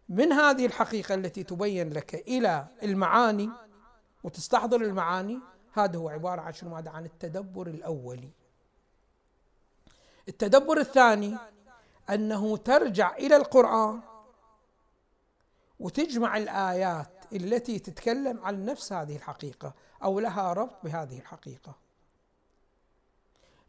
من 0.09 0.31
هذه 0.31 0.65
الحقيقة 0.65 1.15
التي 1.15 1.43
تبين 1.43 1.93
لك 1.93 2.15
إلى 2.15 2.67
المعاني 2.83 3.49
وتستحضر 4.23 4.81
المعاني 4.81 5.39
هذا 5.73 5.97
هو 5.97 6.09
عبارة 6.09 6.41
عن 6.41 6.53
شنو؟ 6.53 6.75
عن 6.75 7.05
التدبر 7.05 7.67
الأولي. 7.67 8.31
التدبر 10.27 10.77
الثاني 10.77 11.37
أنه 12.11 12.57
ترجع 12.57 13.15
إلى 13.15 13.35
القرآن 13.35 14.01
وتجمع 15.79 16.37
الآيات 16.37 17.25
التي 17.33 17.79
تتكلم 17.79 18.39
عن 18.39 18.65
نفس 18.65 18.93
هذه 18.93 19.15
الحقيقة 19.15 19.73
أو 20.03 20.19
لها 20.19 20.53
ربط 20.53 20.83
بهذه 20.83 21.19
الحقيقة. 21.19 21.75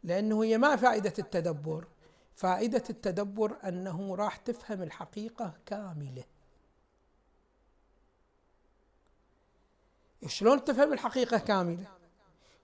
لأنه 0.03 0.43
هي 0.43 0.57
ما 0.57 0.75
فائدة 0.75 1.13
التدبر. 1.19 1.87
فائدة 2.35 2.83
التدبر 2.89 3.57
أنه 3.63 4.15
راح 4.15 4.35
تفهم 4.35 4.81
الحقيقة 4.81 5.53
كاملة. 5.65 6.23
شلون 10.27 10.63
تفهم 10.63 10.93
الحقيقة 10.93 11.37
كاملة؟ 11.37 11.87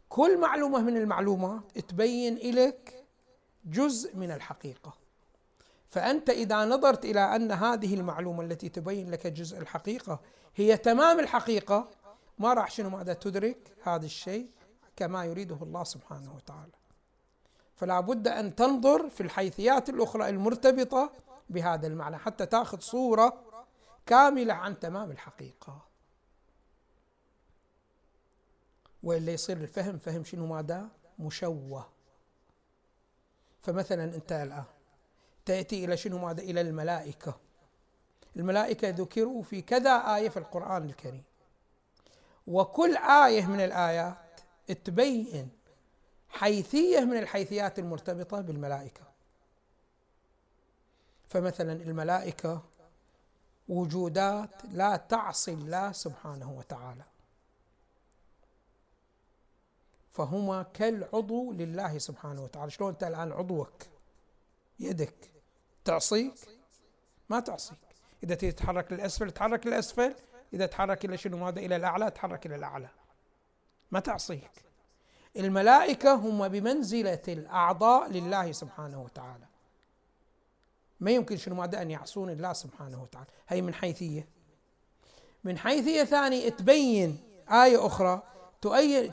كل 0.09 0.39
معلومة 0.39 0.81
من 0.81 0.97
المعلومات 0.97 1.79
تبين 1.79 2.35
لك 2.55 3.05
جزء 3.65 4.15
من 4.15 4.31
الحقيقة. 4.31 4.98
فأنت 5.89 6.29
إذا 6.29 6.65
نظرت 6.65 7.05
إلى 7.05 7.35
أن 7.35 7.51
هذه 7.51 7.93
المعلومة 7.93 8.43
التي 8.43 8.69
تبين 8.69 9.11
لك 9.11 9.27
جزء 9.27 9.57
الحقيقة 9.57 10.19
هي 10.55 10.77
تمام 10.77 11.19
الحقيقة 11.19 11.87
ما 12.39 12.53
راح 12.53 12.71
شنو 12.71 12.89
ماذا 12.89 13.13
تدرك 13.13 13.75
هذا 13.83 14.05
الشيء 14.05 14.49
كما 14.95 15.25
يريده 15.25 15.57
الله 15.61 15.83
سبحانه 15.83 16.35
وتعالى. 16.35 16.71
فلا 17.75 17.99
بد 17.99 18.27
أن 18.27 18.55
تنظر 18.55 19.09
في 19.09 19.21
الحيثيات 19.21 19.89
الأخرى 19.89 20.29
المرتبطة 20.29 21.11
بهذا 21.49 21.87
المعنى 21.87 22.17
حتى 22.17 22.45
تأخذ 22.45 22.79
صورة 22.79 23.43
كاملة 24.05 24.53
عن 24.53 24.79
تمام 24.79 25.11
الحقيقة. 25.11 25.81
وإلا 29.03 29.31
يصير 29.31 29.57
الفهم 29.57 29.97
فهم 29.97 30.23
شنو 30.23 30.45
ماذا؟ 30.45 30.89
مشوه. 31.19 31.89
فمثلا 33.61 34.03
أنت 34.03 34.31
الآن 34.31 34.63
تأتي 35.45 35.85
إلى 35.85 35.97
شنو؟ 35.97 36.17
ماذا؟ 36.17 36.41
إلى 36.41 36.61
الملائكة. 36.61 37.37
الملائكة 38.35 38.89
ذكروا 38.89 39.43
في 39.43 39.61
كذا 39.61 40.15
آية 40.15 40.29
في 40.29 40.37
القرآن 40.37 40.85
الكريم. 40.85 41.23
وكل 42.47 42.97
آية 42.97 43.45
من 43.45 43.61
الآيات 43.61 44.17
تبين 44.85 45.49
حيثية 46.29 46.99
من 46.99 47.17
الحيثيات 47.17 47.79
المرتبطة 47.79 48.41
بالملائكة. 48.41 49.01
فمثلا 51.29 51.73
الملائكة 51.73 52.61
وجودات 53.69 54.49
لا 54.71 54.95
تعصي 54.95 55.53
الله 55.53 55.91
سبحانه 55.91 56.51
وتعالى. 56.51 57.03
فهما 60.11 60.63
كالعضو 60.63 61.51
لله 61.51 61.97
سبحانه 61.97 62.43
وتعالى. 62.43 62.71
شلون 62.71 62.89
أنت 62.89 63.03
الآن 63.03 63.31
عضوك؟ 63.31 63.73
يدك. 64.79 65.31
تعصيك؟ 65.85 66.33
ما 67.29 67.39
تعصيك. 67.39 67.77
إذا 68.23 68.35
تتحرك 68.35 68.91
للأسفل 68.91 69.31
تحرك 69.31 69.67
للأسفل. 69.67 70.15
إذا 70.53 70.65
تحرك 70.65 71.05
إلى 71.05 71.17
شنو؟ 71.17 71.37
ماذا 71.37 71.59
إلى 71.59 71.75
الأعلى 71.75 72.11
تحرك 72.11 72.45
إلى 72.45 72.55
الأعلى. 72.55 72.89
ما 73.91 73.99
تعصيك. 73.99 74.51
الملائكة 75.37 76.13
هم 76.13 76.47
بمنزلة 76.47 77.21
الأعضاء 77.27 78.11
لله 78.11 78.51
سبحانه 78.51 79.01
وتعالى. 79.01 79.45
ما 80.99 81.11
يمكن 81.11 81.37
شنو؟ 81.37 81.55
ماذا 81.55 81.81
أن 81.81 81.91
يعصون 81.91 82.29
الله 82.29 82.53
سبحانه 82.53 83.01
وتعالى. 83.01 83.27
هي 83.47 83.61
من 83.61 83.73
حيثيه 83.73 84.27
من 85.43 85.57
حيثيه 85.57 86.03
ثانية 86.03 86.49
تبين 86.49 87.23
آية 87.51 87.85
أخرى 87.85 88.23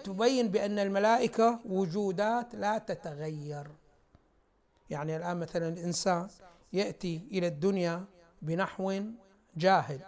تبين 0.04 0.48
بأن 0.48 0.78
الملائكة 0.78 1.60
وجودات 1.64 2.54
لا 2.54 2.78
تتغير. 2.78 3.66
يعني 4.90 5.16
الآن 5.16 5.40
مثلا 5.40 5.68
الإنسان 5.68 6.28
يأتي 6.72 7.28
إلى 7.32 7.46
الدنيا 7.46 8.04
بنحو 8.42 9.02
جاهل 9.56 10.00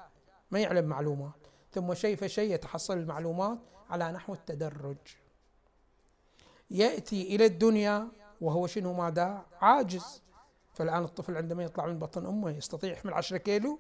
ما 0.51 0.59
يعلم 0.59 0.85
معلومات 0.85 1.47
ثم 1.73 1.95
شيء 1.95 2.17
فشيء 2.17 2.55
يتحصل 2.55 2.99
المعلومات 2.99 3.59
على 3.91 4.13
نحو 4.13 4.35
التدرج. 4.35 4.97
يأتي 6.71 7.35
إلى 7.35 7.47
الدنيا 7.47 8.09
وهو 8.41 8.67
شنو 8.67 8.93
ماذا؟ 8.93 9.47
عاجز. 9.61 10.23
فالآن 10.73 11.05
الطفل 11.05 11.37
عندما 11.37 11.65
يطلع 11.65 11.87
من 11.87 11.99
بطن 11.99 12.27
أمه 12.27 12.51
يستطيع 12.51 12.93
يحمل 12.93 13.15
عشرة 13.15 13.37
كيلو؟ 13.37 13.79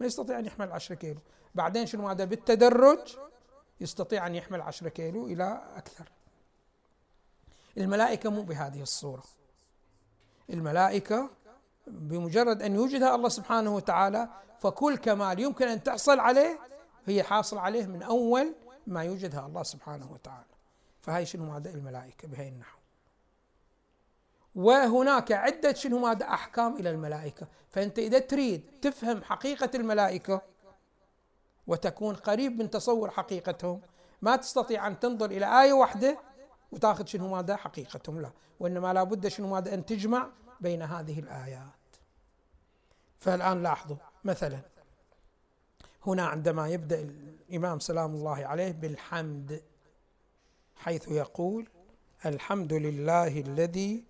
ما 0.00 0.06
يستطيع 0.06 0.38
أن 0.38 0.46
يحمل 0.46 0.72
عشرة 0.72 0.94
كيلو. 0.94 1.20
بعدين 1.54 1.86
شنو 1.86 2.02
ماذا؟ 2.02 2.24
بالتدرج 2.24 3.16
يستطيع 3.80 4.26
أن 4.26 4.34
يحمل 4.34 4.60
عشرة 4.60 4.88
كيلو 4.88 5.26
إلى 5.26 5.62
أكثر. 5.76 6.12
الملائكة 7.78 8.30
مو 8.30 8.42
بهذه 8.42 8.82
الصورة. 8.82 9.22
الملائكة 10.50 11.30
بمجرد 11.86 12.62
أن 12.62 12.74
يوجدها 12.74 13.14
الله 13.14 13.28
سبحانه 13.28 13.76
وتعالى 13.76 14.28
فكل 14.58 14.96
كمال 14.96 15.40
يمكن 15.40 15.68
أن 15.68 15.82
تحصل 15.82 16.20
عليه 16.20 16.58
هي 17.06 17.22
حاصل 17.22 17.58
عليه 17.58 17.86
من 17.86 18.02
أول 18.02 18.54
ما 18.86 19.02
يوجدها 19.02 19.46
الله 19.46 19.62
سبحانه 19.62 20.12
وتعالى. 20.12 20.44
فهي 21.00 21.26
شنو 21.26 21.44
مادة 21.44 21.70
الملائكة؟ 21.70 22.28
بهي 22.28 22.48
النحو. 22.48 22.78
وهناك 24.54 25.32
عدة 25.32 25.72
شنو 25.72 25.98
مادة؟ 25.98 26.34
أحكام 26.34 26.76
إلى 26.76 26.90
الملائكة. 26.90 27.46
فأنت 27.70 27.98
إذا 27.98 28.18
تريد 28.18 28.62
تفهم 28.82 29.22
حقيقة 29.22 29.70
الملائكة 29.74 30.42
وتكون 31.66 32.14
قريب 32.14 32.58
من 32.58 32.70
تصور 32.70 33.10
حقيقتهم 33.10 33.80
ما 34.22 34.36
تستطيع 34.36 34.86
أن 34.86 34.98
تنظر 35.00 35.30
إلى 35.30 35.62
آية 35.62 35.72
واحدة 35.72 36.18
وتاخذ 36.72 37.06
شنو 37.06 37.28
ماذا؟ 37.28 37.56
حقيقتهم 37.56 38.20
لا. 38.20 38.30
وإنما 38.60 38.92
لابد 38.92 39.28
شنو 39.28 39.48
ماذا؟ 39.48 39.74
أن 39.74 39.86
تجمع 39.86 40.30
بين 40.60 40.82
هذه 40.82 41.18
الآيات. 41.18 41.96
فالآن 43.18 43.62
لاحظوا 43.62 43.96
مثلا 44.24 44.60
هنا 46.06 46.26
عندما 46.26 46.68
يبدأ 46.68 47.00
الإمام 47.00 47.78
سلام 47.78 48.14
الله 48.14 48.46
عليه 48.46 48.72
بالحمد 48.72 49.62
حيث 50.76 51.08
يقول 51.08 51.68
الحمد 52.26 52.72
لله 52.72 53.40
الذي 53.40 54.04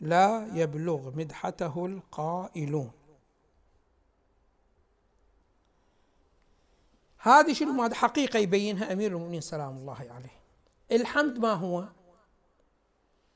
لا 0.00 0.48
يبلغ 0.54 1.16
مدحته 1.16 1.86
القائلون. 1.86 2.90
هذه 7.18 7.52
شنو 7.52 7.82
هذا 7.82 7.94
حقيقة 7.94 8.38
يبينها 8.38 8.92
أمير 8.92 9.10
المؤمنين 9.10 9.40
سلام 9.40 9.76
الله 9.76 10.06
عليه. 10.10 10.41
الحمد 10.90 11.38
ما 11.38 11.52
هو. 11.52 11.88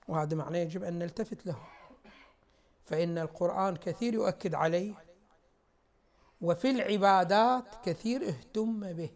وهذا 0.08 0.36
معناه 0.36 0.58
يجب 0.58 0.84
أن 0.84 0.98
نلتفت 0.98 1.46
له. 1.46 1.68
فإن 2.84 3.18
القرآن 3.18 3.76
كثير 3.76 4.14
يؤكد 4.14 4.54
عليه 4.54 4.94
وفي 6.40 6.70
العبادات 6.70 7.74
كثير 7.84 8.28
اهتم 8.28 8.92
به. 8.92 9.10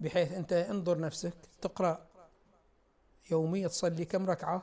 بحيث 0.00 0.32
أنت 0.32 0.52
انظر 0.52 1.00
نفسك 1.00 1.34
تقرأ 1.60 2.06
يوميا 3.30 3.68
تصلي 3.68 4.04
كم 4.04 4.30
ركعة؟ 4.30 4.62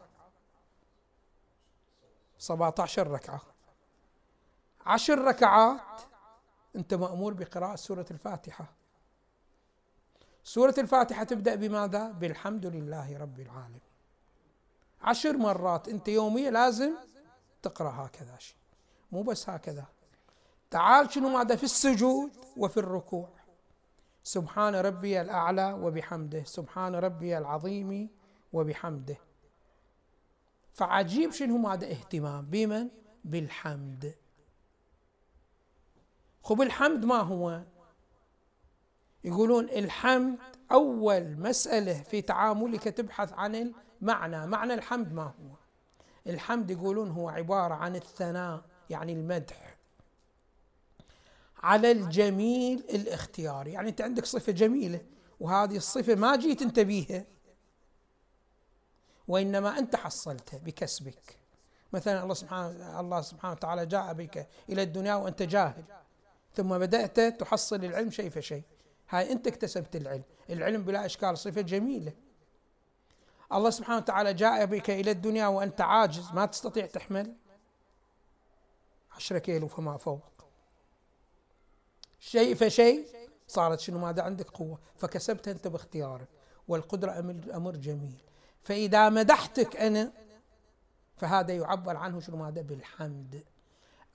17 2.38 3.08
ركعة. 3.08 3.42
عشر 4.86 5.20
ركعات 5.20 6.02
أنت 6.76 6.94
مأمور 6.94 7.34
بقراءة 7.34 7.76
سورة 7.76 8.06
الفاتحة. 8.12 8.74
سورة 10.49 10.73
الفاتحة 10.77 11.23
تبدأ 11.23 11.55
بماذا؟ 11.55 12.12
بالحمد 12.12 12.65
لله 12.65 13.17
رب 13.17 13.39
العالمين. 13.39 13.81
عشر 15.01 15.38
مرات 15.38 15.88
أنت 15.88 16.07
يوميا 16.07 16.51
لازم 16.51 16.93
تقرأ 17.62 17.89
هكذا 17.89 18.38
شيء. 18.38 18.57
مو 19.12 19.23
بس 19.23 19.49
هكذا. 19.49 19.85
تعال 20.71 21.12
شنو 21.12 21.29
ماذا؟ 21.29 21.55
في 21.55 21.63
السجود 21.63 22.31
وفي 22.57 22.77
الركوع. 22.77 23.29
سبحان 24.23 24.75
ربي 24.75 25.21
الأعلى 25.21 25.73
وبحمده. 25.73 26.43
سبحان 26.43 26.95
ربي 26.95 27.38
العظيم 27.38 28.09
وبحمده. 28.53 29.17
فعجيب 30.71 31.31
شنو 31.31 31.57
ماذا؟ 31.57 31.91
اهتمام. 31.91 32.45
بمن؟ 32.45 32.89
بالحمد. 33.23 34.15
خب 36.43 36.62
الحمد 36.62 37.05
ما 37.05 37.19
هو؟ 37.19 37.63
يقولون 39.23 39.69
الحمد 39.69 40.38
أول 40.71 41.39
مسألة 41.39 42.01
في 42.01 42.21
تعاملك 42.21 42.84
تبحث 42.84 43.34
عن 43.34 43.73
المعنى 44.01 44.47
معنى 44.47 44.73
الحمد 44.73 45.13
ما 45.13 45.23
هو؟ 45.23 45.55
الحمد 46.27 46.71
يقولون 46.71 47.12
هو 47.12 47.29
عبارة 47.29 47.73
عن 47.73 47.95
الثناء 47.95 48.62
يعني 48.89 49.13
المدح 49.13 49.75
على 51.63 51.91
الجميل 51.91 52.84
الاختياري 52.89 53.71
يعني 53.71 53.89
أنت 53.89 54.01
عندك 54.01 54.25
صفة 54.25 54.51
جميلة 54.51 55.01
وهذه 55.39 55.77
الصفة 55.77 56.15
ما 56.15 56.36
جيت 56.36 56.62
أنت 56.62 56.79
بيها 56.79 57.25
وإنما 59.27 59.79
أنت 59.79 59.95
حصلتها 59.95 60.58
بكسبك. 60.58 61.39
مثلا 61.93 62.23
الله 62.23 62.34
سبحانه 62.34 62.99
الله 62.99 63.21
سبحانه 63.21 63.53
وتعالى 63.53 63.86
جاء 63.86 64.13
بك 64.13 64.47
إلى 64.69 64.84
الدنيا 64.84 65.15
وأنت 65.15 65.43
جاهل 65.43 65.84
ثم 66.53 66.77
بدأت 66.77 67.19
تحصل 67.19 67.86
العلم 67.86 68.12
شيء 68.12 68.29
فشيء. 68.29 68.63
هاي 69.10 69.32
أنت 69.32 69.48
اكتسبت 69.48 69.95
العلم. 69.95 70.24
العلم 70.50 70.84
بلا 70.84 71.06
إشكال 71.06 71.38
صفة 71.38 71.62
جميلة. 71.62 72.13
الله 73.54 73.69
سبحانه 73.69 73.98
وتعالى 73.98 74.34
جاء 74.34 74.65
بك 74.65 74.89
إلى 74.89 75.12
الدنيا 75.12 75.48
وأنت 75.48 75.82
عاجز 75.82 76.32
ما 76.34 76.45
تستطيع 76.45 76.86
تحمل. 76.86 77.36
عشرة 79.12 79.38
كيلو 79.38 79.67
فما 79.67 79.98
فوق. 79.98 80.24
شيء 82.19 82.56
فشيء 82.56 83.08
صارت 83.48 83.80
شنو؟ 83.80 84.00
ماذا؟ 84.00 84.22
عندك 84.22 84.50
قوة. 84.50 84.80
فكسبتها 84.95 85.52
أنت 85.52 85.67
باختيارك. 85.67 86.28
والقدرة 86.67 87.19
أمر, 87.54 87.76
جميل. 87.76 88.22
فإذا 88.63 89.10
مدحتك 89.10 89.76
أنا 89.76 90.12
فهذا 91.17 91.54
يعبر 91.54 91.98
عنه 91.98 92.19
شنو؟ 92.19 92.38
ماذا؟ 92.38 92.62
بالحمد. 92.62 93.43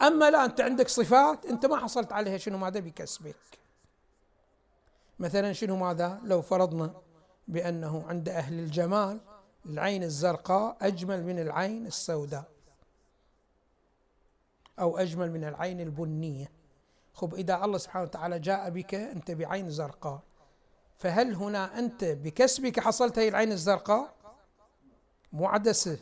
أما 0.02 0.30
لا 0.30 0.44
أنت 0.44 0.61
عندك 0.61 0.88
صفات 0.88 1.46
أنت 1.46 1.66
ما 1.66 1.76
حصلت 1.76 2.12
عليها 2.12 2.38
شنو؟ 2.38 2.59
ماذا؟ 2.59 2.80
بكسبك. 2.80 3.63
مثلا 5.24 5.52
شنو 5.52 5.76
ماذا؟ 5.76 6.20
لو 6.24 6.42
فرضنا 6.42 6.94
بأنه 7.48 8.04
عند 8.08 8.28
أهل 8.28 8.58
الجمال 8.58 9.20
العين 9.66 10.02
الزرقاء 10.02 10.76
أجمل 10.82 11.24
من 11.24 11.38
العين 11.38 11.87
السوداء 11.87 12.44
أو 14.78 14.98
أجمل 14.98 15.30
من 15.30 15.44
العين 15.44 15.80
البنية. 15.80 16.52
خب 17.12 17.34
إذا 17.34 17.64
الله 17.64 17.78
سبحانه 17.78 18.04
وتعالى 18.04 18.38
جاء 18.38 18.70
بك 18.70 18.94
أنت 18.94 19.30
بعين 19.30 19.70
زرقاء 19.70 20.22
فهل 20.96 21.34
هنا 21.34 21.78
أنت 21.78 22.04
بكسبك 22.04 22.80
حصلت 22.80 23.18
هي 23.18 23.28
العين 23.28 23.52
الزرقاء؟ 23.52 24.14
مو 25.32 25.46
عدسة. 25.46 25.98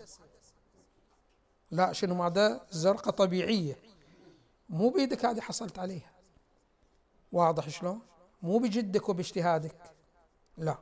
لا 1.70 1.92
شنو 1.92 2.14
ماذا؟ 2.14 2.66
زرقاء 2.70 3.14
طبيعية. 3.14 3.78
مو 4.68 4.90
بيدك 4.90 5.24
هذه 5.24 5.40
حصلت 5.40 5.78
عليها. 5.78 6.10
واضح 7.32 7.68
شلون؟ 7.68 8.00
مو 8.42 8.58
بجدك 8.58 9.08
وباجتهادك. 9.08 9.76
لا. 10.58 10.78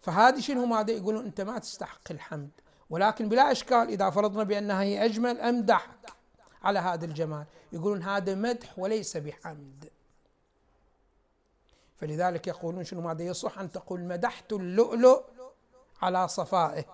فهذه 0.00 0.40
شنو 0.40 0.66
ماذا 0.66 0.90
يقولون 0.90 1.24
أنت 1.24 1.40
ما 1.40 1.58
تستحق 1.58 2.10
الحمد. 2.10 2.50
ولكن 2.90 3.28
بلا 3.28 3.52
إشكال 3.52 3.88
إذا 3.88 4.10
فرضنا 4.10 4.42
بأنها 4.42 4.82
هي 4.82 5.04
أجمل 5.04 5.40
أمدحك 5.40 6.12
على 6.62 6.78
هذا 6.78 7.04
الجمال. 7.04 7.46
يقولون 7.72 8.02
هذا 8.02 8.34
مدح 8.34 8.78
وليس 8.78 9.16
بحمد. 9.16 9.90
فلذلك 11.96 12.46
يقولون 12.46 12.84
شنو 12.84 13.00
ماذا؟ 13.00 13.22
يصح 13.22 13.58
أن 13.58 13.72
تقول 13.72 14.00
مدحت 14.00 14.52
اللؤلؤ 14.52 15.24
على 16.02 16.28
صفائه. 16.28 16.84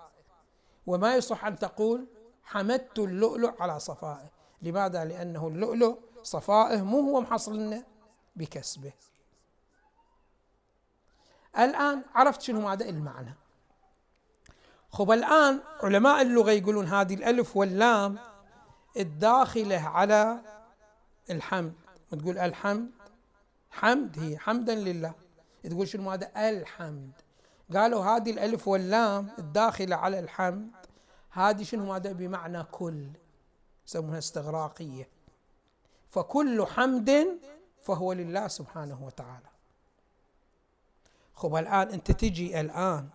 وما 0.87 1.15
يصح 1.17 1.45
أن 1.45 1.59
تقول 1.59 2.07
حمدت 2.43 2.99
اللؤلؤ 2.99 3.63
على 3.63 3.81
صفائه. 3.81 4.31
لماذا؟ 4.63 5.05
لأنه 5.05 5.49
اللؤلؤ 5.49 5.99
صفائه 6.23 6.83
مو 6.83 7.01
هو 7.01 7.21
محصل 7.21 7.59
لنا؟ 7.59 7.85
بكسبه. 8.37 8.93
الآن 11.59 12.03
عرفت 12.15 12.43
شنو 12.43 12.69
هذا 12.69 12.89
المعنى. 12.89 13.35
خب 14.91 15.11
الآن 15.11 15.61
علماء 15.83 16.23
اللغة 16.23 16.51
يقولون 16.51 16.87
هذه 16.87 17.15
الألف 17.15 17.57
واللام 17.57 18.19
الداخلة 18.97 19.79
على 19.79 20.41
الحمد. 21.31 21.75
تقول 22.11 22.39
الحمد 22.39 22.91
حمد 23.71 24.19
هي 24.19 24.39
حمدا 24.39 24.75
لله. 24.75 25.15
تقول 25.65 25.89
شنو 25.89 26.11
هذا؟ 26.11 26.51
الحمد. 26.51 27.13
قالوا 27.75 28.05
هذه 28.05 28.31
الألف 28.31 28.69
واللام 28.69 29.31
الداخلة 29.39 29.97
على 29.97 30.19
الحمد 30.19 30.71
هذه 31.31 31.63
شنو 31.63 31.93
هذا؟ 31.93 32.13
بمعنى 32.13 32.63
كل 32.63 33.09
يسمونها 33.87 34.19
استغراقية. 34.19 35.09
فكل 36.11 36.67
حمد 36.67 37.39
فهو 37.83 38.13
لله 38.13 38.49
سبحانه 38.49 39.05
وتعالى. 39.05 39.54
خب 41.35 41.57
الآن 41.57 41.89
أنت 41.89 42.11
تجي 42.11 42.61
الآن. 42.61 43.09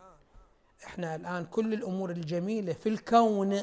إحنا 0.86 1.16
الآن 1.16 1.46
كل 1.46 1.74
الأمور 1.74 2.12
الجميلة 2.12 2.74
في 2.74 2.90
الكون. 2.90 3.62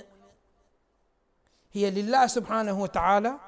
هي 1.72 1.90
لله 1.90 2.26
سبحانه 2.26 2.80
وتعالى. 2.82 3.38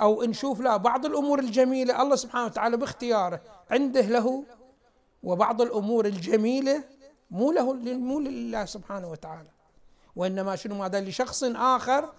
أو 0.00 0.22
نشوف 0.22 0.60
لا 0.60 0.76
بعض 0.76 1.06
الأمور 1.06 1.38
الجميلة 1.38 2.02
الله 2.02 2.16
سبحانه 2.16 2.44
وتعالى 2.44 2.76
باختياره. 2.76 3.40
عنده 3.70 4.00
له 4.00 4.44
وبعض 5.22 5.62
الأمور 5.62 6.06
الجميلة 6.06 6.84
مو 7.30 7.52
له 7.52 7.72
مو 7.94 8.20
لله 8.20 8.64
سبحانه 8.64 9.10
وتعالى. 9.10 9.48
وإنما 10.16 10.56
شنو؟ 10.56 10.74
ماذا 10.74 11.00
لشخص 11.00 11.44
آخر 11.44 12.12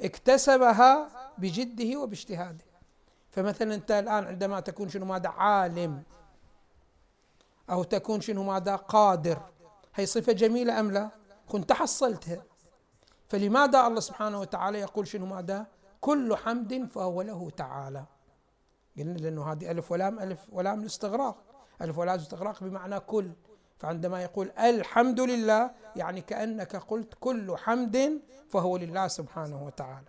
اكتسبها 0.00 1.08
بجده 1.38 2.00
وباجتهاده. 2.00 2.64
فمثلا 3.30 3.74
أنت 3.74 3.90
الآن 3.90 4.24
عندما 4.24 4.60
تكون 4.60 4.88
شنو؟ 4.88 5.06
ماذا 5.06 5.28
عالم. 5.28 6.02
أو 7.70 7.82
تكون 7.82 8.20
شنو 8.20 8.42
ماذا؟ 8.42 8.76
قادر. 8.76 9.38
هي 9.94 10.06
صفة 10.06 10.32
جميلة 10.32 10.80
أم 10.80 10.90
لا؟ 10.90 11.10
كنت 11.48 11.72
حصلتها 11.72 12.42
فلماذا 13.28 13.86
الله 13.86 14.00
سبحانه 14.00 14.40
وتعالى 14.40 14.80
يقول 14.80 15.06
شنو 15.06 15.26
ماذا؟ 15.26 15.66
كل 16.00 16.36
حمد 16.36 16.88
فهو 16.90 17.22
له 17.22 17.50
تعالى. 17.50 18.04
قلنا 18.98 19.18
لأنه 19.18 19.52
هذه 19.52 19.70
ألف 19.70 19.92
ولام 19.92 20.18
ألف 20.18 20.46
ولام 20.52 20.80
الاستغراق 20.80 21.36
ألف 21.82 21.98
ولام 21.98 22.14
الاستغراق 22.14 22.64
بمعنى 22.64 23.00
كل. 23.00 23.30
فعندما 23.78 24.22
يقول 24.22 24.50
الحمد 24.50 25.20
لله 25.20 25.70
يعني 25.96 26.20
كأنك 26.20 26.76
قلت 26.76 27.14
كل 27.20 27.56
حمد 27.56 28.20
فهو 28.48 28.76
لله 28.76 29.08
سبحانه 29.08 29.64
وتعالى. 29.64 30.08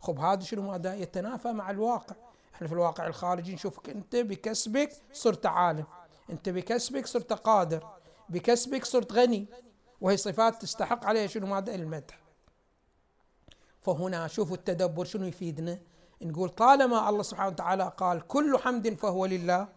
خب 0.00 0.18
هذا 0.18 0.40
شنو 0.40 0.62
ماذا؟ 0.62 0.94
يتنافى 0.94 1.52
مع 1.52 1.70
الواقع. 1.70 2.16
إحنا 2.54 2.68
في 2.68 2.74
الواقع 2.74 3.06
الخارجي 3.06 3.54
نشوفك 3.54 3.90
أنت 3.90 4.16
بكسبك 4.16 4.92
صرت 5.12 5.46
عالم. 5.46 5.84
انت 6.30 6.48
بكسبك 6.48 7.06
صرت 7.06 7.32
قادر 7.32 7.88
بكسبك 8.28 8.84
صرت 8.84 9.12
غني. 9.12 9.46
وهي 10.00 10.16
صفات 10.16 10.62
تستحق 10.62 11.06
عليها 11.06 11.26
شنو؟ 11.26 11.46
ماذا 11.46 11.74
المدح. 11.74 12.18
فهنا 13.80 14.28
شوفوا 14.28 14.56
التدبر 14.56 15.04
شنو 15.04 15.26
يفيدنا. 15.26 15.78
نقول 16.22 16.48
طالما 16.48 17.08
الله 17.08 17.22
سبحانه 17.22 17.48
وتعالى 17.48 17.92
قال 17.96 18.26
كل 18.26 18.58
حمد 18.58 18.94
فهو 18.94 19.26
لله 19.26 19.68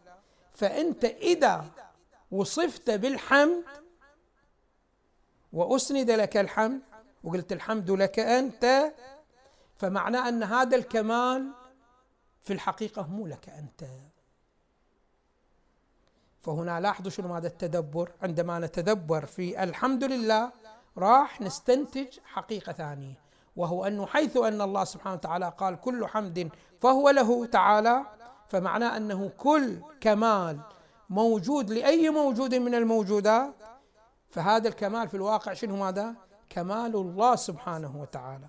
فأنت 0.54 1.06
إذا 1.06 1.66
وصفت 2.32 2.90
بالحمد 2.92 3.64
وأسند 5.54 6.12
لك 6.12 6.38
الحمد 6.38 6.82
وقلت 7.24 7.52
الحمد 7.52 7.92
لك 7.92 8.20
أنت 8.20 8.94
فمعناه 9.78 10.30
أن 10.30 10.44
هذا 10.44 10.78
الكمال 10.78 11.52
في 12.42 12.54
الحقيقة 12.54 13.08
مو 13.08 13.28
لك 13.28 13.50
أنت. 13.50 13.84
فهنا 16.39 16.80
لاحظوا 16.80 17.12
شنو 17.12 17.34
هذا 17.34 17.47
التدبر 17.47 18.12
عندما 18.21 18.60
نتدبر 18.60 19.26
في 19.26 19.63
الحمد 19.63 20.04
لله 20.04 20.52
راح 20.97 21.41
نستنتج 21.41 22.19
حقيقة 22.26 22.71
ثانية 22.71 23.19
وهو 23.56 23.86
أنه 23.86 24.06
حيث 24.06 24.38
أن 24.38 24.62
الله 24.62 24.84
سبحانه 24.84 25.15
وتعالى 25.15 25.54
قال 25.58 25.82
كل 25.82 26.08
حمد 26.08 26.50
فهو 26.78 27.10
له 27.10 27.45
تعالى 27.45 28.06
فمعناه 28.47 28.97
أنه 28.97 29.32
كل 29.38 29.82
كمال 30.02 30.60
موجود 31.10 31.69
لأي 31.69 32.10
موجود 32.10 32.56
من 32.56 32.76
الموجودات 32.76 33.54
فهذا 34.30 34.67
الكمال 34.67 35.08
في 35.08 35.17
الواقع 35.17 35.54
شنو 35.54 35.76
ماذا؟ 35.76 36.15
كمال 36.50 36.95
الله 36.95 37.36
سبحانه 37.36 38.02
وتعالى 38.02 38.47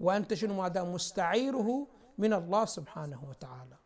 وأنت 0.00 0.34
شنو 0.34 0.54
ماذا؟ 0.54 0.84
مستعيره 0.84 1.86
من 2.18 2.32
الله 2.32 2.64
سبحانه 2.64 3.24
وتعالى 3.28 3.83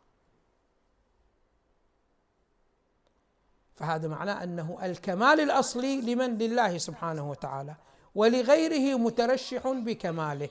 فهذا 3.79 4.09
معناه 4.09 4.43
أنه 4.43 4.79
الكمال 4.83 5.41
الأصلي 5.41 6.01
لمن 6.01 6.39
لله 6.39 6.79
سبحانه 6.79 7.31
وتعالى 7.31 7.75
ولغيره 8.15 8.99
مترشح 8.99 9.69
بكماله 9.69 10.49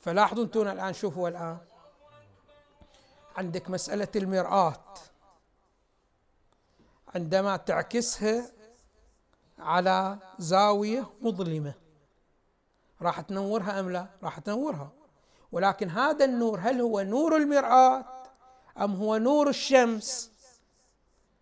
فلاحظوا 0.00 0.44
أنتم 0.44 0.68
الآن 0.68 0.92
شوفوا 0.92 1.28
الآن 1.28 1.58
عندك 3.36 3.70
مسألة 3.70 4.08
المرآة 4.16 4.84
عندما 7.14 7.56
تعكسها 7.56 8.50
على 9.58 10.18
زاوية 10.38 11.10
مظلمة 11.20 11.74
راح 13.02 13.20
تنورها 13.20 13.80
أم 13.80 13.90
لا؟ 13.90 14.06
راح 14.22 14.38
تنورها 14.38 14.90
ولكن 15.52 15.88
هذا 15.90 16.24
النور 16.24 16.60
هل 16.60 16.80
هو 16.80 17.00
نور 17.00 17.36
المرآة 17.36 18.04
أم 18.80 18.94
هو 18.94 19.16
نور 19.16 19.48
الشمس؟ 19.48 20.35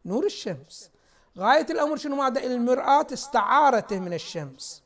نور 0.04 0.26
الشمس. 0.26 0.90
غاية 1.38 1.66
الأمر 1.70 1.96
شنو 1.96 2.16
ماذا 2.16 2.44
المرآة 2.44 3.06
استعارته 3.12 3.98
من 3.98 4.12
الشمس. 4.12 4.82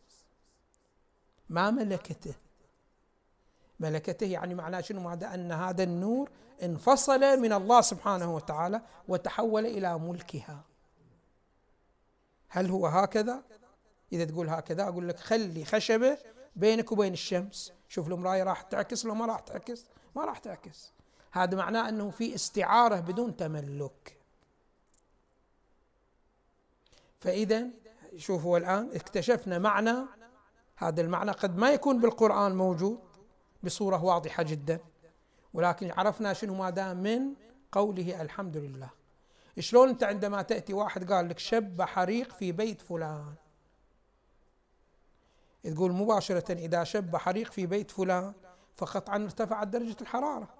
ما 1.48 1.70
ملكته. 1.70 2.34
ملكته 3.80 4.26
يعني 4.26 4.54
معناه 4.54 4.80
شنو 4.80 5.00
ماذا 5.00 5.34
أن 5.34 5.52
هذا 5.52 5.82
النور 5.82 6.30
انفصل 6.62 7.20
من 7.20 7.52
الله 7.52 7.80
سبحانه 7.80 8.34
وتعالى 8.34 8.82
وتحول 9.08 9.66
إلى 9.66 9.98
ملكها. 9.98 10.64
هل 12.48 12.70
هو 12.70 12.86
هكذا؟ 12.86 13.42
إذا 14.12 14.24
تقول 14.24 14.48
هكذا 14.48 14.88
أقول 14.88 15.08
لك 15.08 15.18
خلي 15.18 15.64
خشبة 15.64 16.18
بينك 16.56 16.92
وبين 16.92 17.12
الشمس. 17.12 17.72
شوف 17.88 18.08
المراية 18.08 18.42
راح 18.42 18.62
تعكس 18.62 19.06
لو 19.06 19.14
ما 19.14 19.26
راح 19.26 19.40
تعكس؟ 19.40 19.86
ما 20.16 20.24
راح 20.24 20.38
تعكس. 20.38 20.92
هذا 21.30 21.56
معناه 21.56 21.88
أنه 21.88 22.10
في 22.10 22.34
استعارة 22.34 23.00
بدون 23.00 23.36
تملك. 23.36 24.17
فإذا 27.20 27.66
شوفوا 28.16 28.58
الآن 28.58 28.90
اكتشفنا 28.94 29.58
معنى 29.58 29.94
هذا 30.76 31.00
المعنى. 31.00 31.30
قد 31.30 31.56
ما 31.56 31.70
يكون 31.70 32.00
بالقرآن 32.00 32.56
موجود 32.56 32.98
بصورة 33.62 34.04
واضحة 34.04 34.42
جدا 34.42 34.80
ولكن 35.54 35.90
عرفنا 35.90 36.32
شنو 36.32 36.54
ماذا 36.54 36.94
من 36.94 37.34
قوله 37.72 38.22
الحمد 38.22 38.56
لله. 38.56 38.90
شلون 39.58 39.88
أنت 39.88 40.04
عندما 40.04 40.42
تأتي 40.42 40.72
واحد 40.72 41.12
قال 41.12 41.28
لك 41.28 41.38
شب 41.38 41.82
حريق 41.82 42.32
في 42.32 42.52
بيت 42.52 42.80
فلان؟ 42.80 43.34
تقول 45.62 45.92
مباشرة 45.92 46.52
إذا 46.52 46.84
شب 46.84 47.16
حريق 47.16 47.52
في 47.52 47.66
بيت 47.66 47.90
فلان 47.90 48.32
فقطعا 48.76 49.24
ارتفعت 49.24 49.66
درجة 49.66 49.96
الحرارة. 50.00 50.57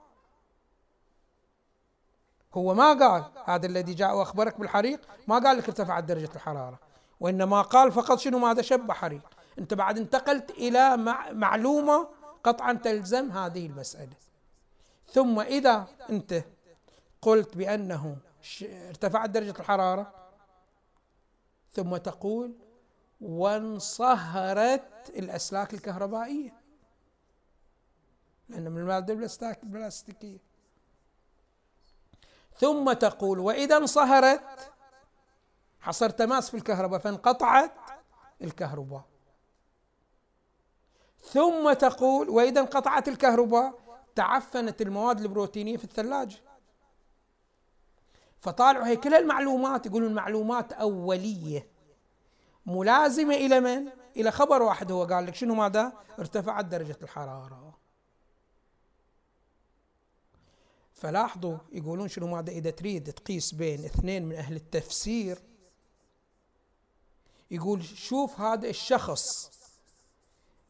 هو 2.55 2.75
ما 2.75 2.93
قال 2.93 3.25
هذا 3.45 3.67
الذي 3.67 3.95
جاء 3.95 4.17
وأخبرك 4.17 4.61
بالحريق 4.61 5.01
ما 5.29 5.39
قال 5.39 5.59
لك 5.59 5.69
ارتفعت 5.69 6.05
درجة 6.05 6.31
الحرارة 6.35 6.79
وإنما 7.21 7.63
قال 7.63 7.93
فقط 7.93 8.19
شنو 8.19 8.39
ماذا 8.39 8.63
شب 8.63 8.93
حريق. 8.93 9.23
أنت 9.59 9.75
بعد 9.75 9.99
انتقلت 9.99 10.51
إلى 10.51 10.97
معلومة 11.33 12.09
قطعا 12.45 12.73
تلزم 12.73 13.31
هذه 13.31 13.67
المسألة. 13.67 14.17
ثم 15.07 15.41
إذا 15.41 15.87
أنت 16.11 16.45
قلت 17.23 17.57
بأنه 17.57 18.17
ارتفعت 18.63 19.31
درجة 19.31 19.55
الحرارة 19.61 20.13
ثم 21.73 21.97
تقول 21.97 22.55
وانصهرت 23.21 25.09
الأسلاك 25.09 25.75
الكهربائية. 25.75 26.55
لأن 28.49 28.73
من 28.73 28.79
الماده 28.79 29.29
البلاستيكية. 29.63 30.48
ثم 32.59 32.93
تقول 32.93 33.39
وإذا 33.39 33.77
انصهرت 33.77 34.73
حصل 35.81 36.13
تماس 36.13 36.51
في 36.51 36.57
الكهرباء 36.57 37.01
فانقطعت 37.01 37.73
الكهرباء 38.43 39.05
ثم 41.23 41.73
تقول 41.73 42.29
وإذا 42.29 42.61
انقطعت 42.61 43.09
الكهرباء 43.09 43.75
تعفنت 44.15 44.83
المواد 44.83 45.21
البروتينية 45.21 45.77
في 45.77 45.85
الثلاجة 45.85 46.37
فطالعوا 48.41 48.87
هي 48.87 48.97
كل 48.97 49.15
المعلومات 49.15 49.87
يقولون 49.87 50.15
معلومات 50.15 50.73
أولية 50.73 51.69
ملازمة 52.67 53.35
إلى 53.35 53.61
من؟ 53.61 53.91
إلى 54.17 54.31
خبر 54.31 54.63
واحد 54.63 54.93
هو 54.93 55.05
قال 55.05 55.27
لك 55.27 55.35
شنو 55.35 55.55
ماذا؟ 55.55 55.93
ارتفعت 56.19 56.65
درجة 56.65 56.97
الحرارة 57.03 57.68
فلاحظوا 61.01 61.59
يقولون 61.73 62.09
شنو 62.09 62.27
ماذا 62.27 62.51
إذا 62.51 62.71
تريد 62.71 63.13
تقيس 63.13 63.55
بين 63.55 63.85
اثنين 63.85 64.25
من 64.27 64.35
أهل 64.35 64.57
التفسير 64.57 65.39
يقول 67.51 67.85
شوف 67.85 68.41
هذا 68.41 68.69
الشخص. 68.69 69.51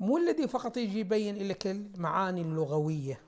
مو 0.00 0.18
الذي 0.18 0.48
فقط 0.48 0.76
يجي 0.76 1.00
يبين 1.00 1.48
لك 1.48 1.66
المعاني 1.66 2.40
اللغوية. 2.40 3.20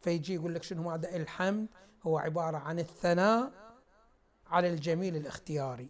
فيجي 0.00 0.34
يقول 0.34 0.54
لك 0.54 0.62
شنو 0.62 0.90
هذا 0.90 1.16
الحمد 1.16 1.66
هو 2.02 2.18
عبارة 2.18 2.58
عن 2.58 2.78
الثناء 2.78 3.52
على 4.46 4.68
الجميل 4.68 5.16
الاختياري. 5.16 5.88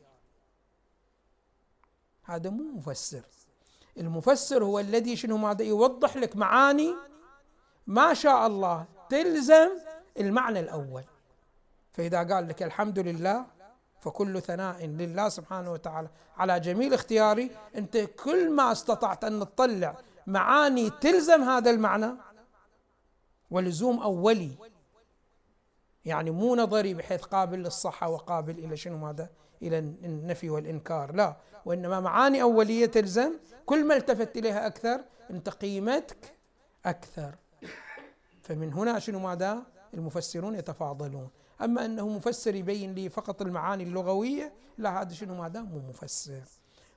هذا 2.23 2.51
مو 2.51 2.63
مفسر. 2.63 3.23
المفسر 3.99 4.65
هو 4.65 4.79
الذي 4.79 5.17
شنو 5.17 5.37
ماذا 5.37 5.65
يوضح 5.65 6.17
لك 6.17 6.37
معاني 6.37 6.95
ما 7.87 8.15
شاء 8.15 8.47
الله. 8.47 8.98
تلزم 9.11 9.69
المعنى 10.21 10.61
الأول. 10.61 11.05
فإذا 11.93 12.23
قال 12.23 12.49
لك 12.49 12.63
الحمد 12.63 12.99
لله 12.99 13.47
فكل 14.01 14.43
ثناء 14.43 14.87
لله 14.87 15.29
سبحانه 15.29 15.73
وتعالى. 15.73 16.09
على 16.37 16.61
جميل 16.61 16.95
اختياري 16.95 17.51
أنت 17.77 17.97
كل 17.97 18.51
ما 18.51 18.73
استطعت 18.73 19.25
أن 19.25 19.41
تطلع 19.41 19.97
معاني 20.27 20.91
تلزم 20.91 21.43
هذا 21.43 21.71
المعنى. 21.71 22.11
ولزوم 23.51 24.01
أولي 24.03 24.51
يعني 26.05 26.31
مو 26.31 26.57
نظري 26.57 26.95
بحيث 26.95 27.23
قابل 27.23 27.59
للصحة 27.59 28.09
وقابل 28.09 28.59
إلى 28.59 28.77
شنو 28.77 28.99
ماذا؟ 28.99 29.29
إلى 29.63 29.79
النفي 29.79 30.51
والإنكار 30.51 31.15
لا. 31.15 31.37
وإنما 31.65 32.01
معاني 32.01 32.43
أولية 32.43 32.87
تلزم. 32.87 33.33
كل 33.67 33.85
ما 33.85 33.97
التفت 33.97 34.37
إليها 34.37 34.67
أكثر 34.67 35.01
أنت 35.31 35.49
قيمتك 35.49 36.35
أكثر. 36.87 37.35
فمن 38.49 38.73
هنا 38.73 38.99
شنو 38.99 39.19
ماذا؟ 39.19 39.63
المفسرون 39.95 40.55
يتفاضلون. 40.55 41.29
أما 41.63 41.85
أنه 41.85 42.09
مفسر 42.09 42.55
يبين 42.55 42.95
لي 42.95 43.09
فقط 43.09 43.43
المعاني 43.43 43.83
اللغوية 43.83 44.53
لا 44.79 45.03
هذا 45.03 45.13
شنو 45.13 45.35
ماذا؟ 45.35 45.61
مو 45.61 45.79
مفسر. 45.89 46.43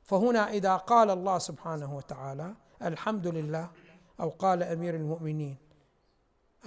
فهنا 0.04 0.50
إذا 0.50 0.76
قال 0.76 1.10
الله 1.10 1.38
سبحانه 1.38 1.96
وتعالى 1.96 2.56
الحمد 2.82 3.28
لله 3.28 3.72
أو 4.20 4.30
قال 4.30 4.64
أمير 4.64 4.96
المؤمنين 4.96 5.58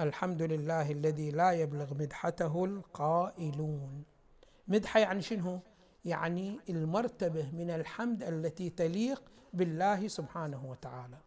الحمد 0.00 0.42
لله 0.42 0.90
الذي 0.90 1.30
لا 1.30 1.52
يبلغ 1.52 1.94
مدحته 1.94 2.64
القائلون. 2.64 4.04
مدحة 4.68 5.00
يعني 5.00 5.22
شنو؟ 5.22 5.60
يعني 6.04 6.60
المرتبة 6.68 7.50
من 7.52 7.70
الحمد 7.70 8.22
التي 8.22 8.70
تليق 8.70 9.22
بالله 9.52 10.08
سبحانه 10.08 10.66
وتعالى. 10.66 11.18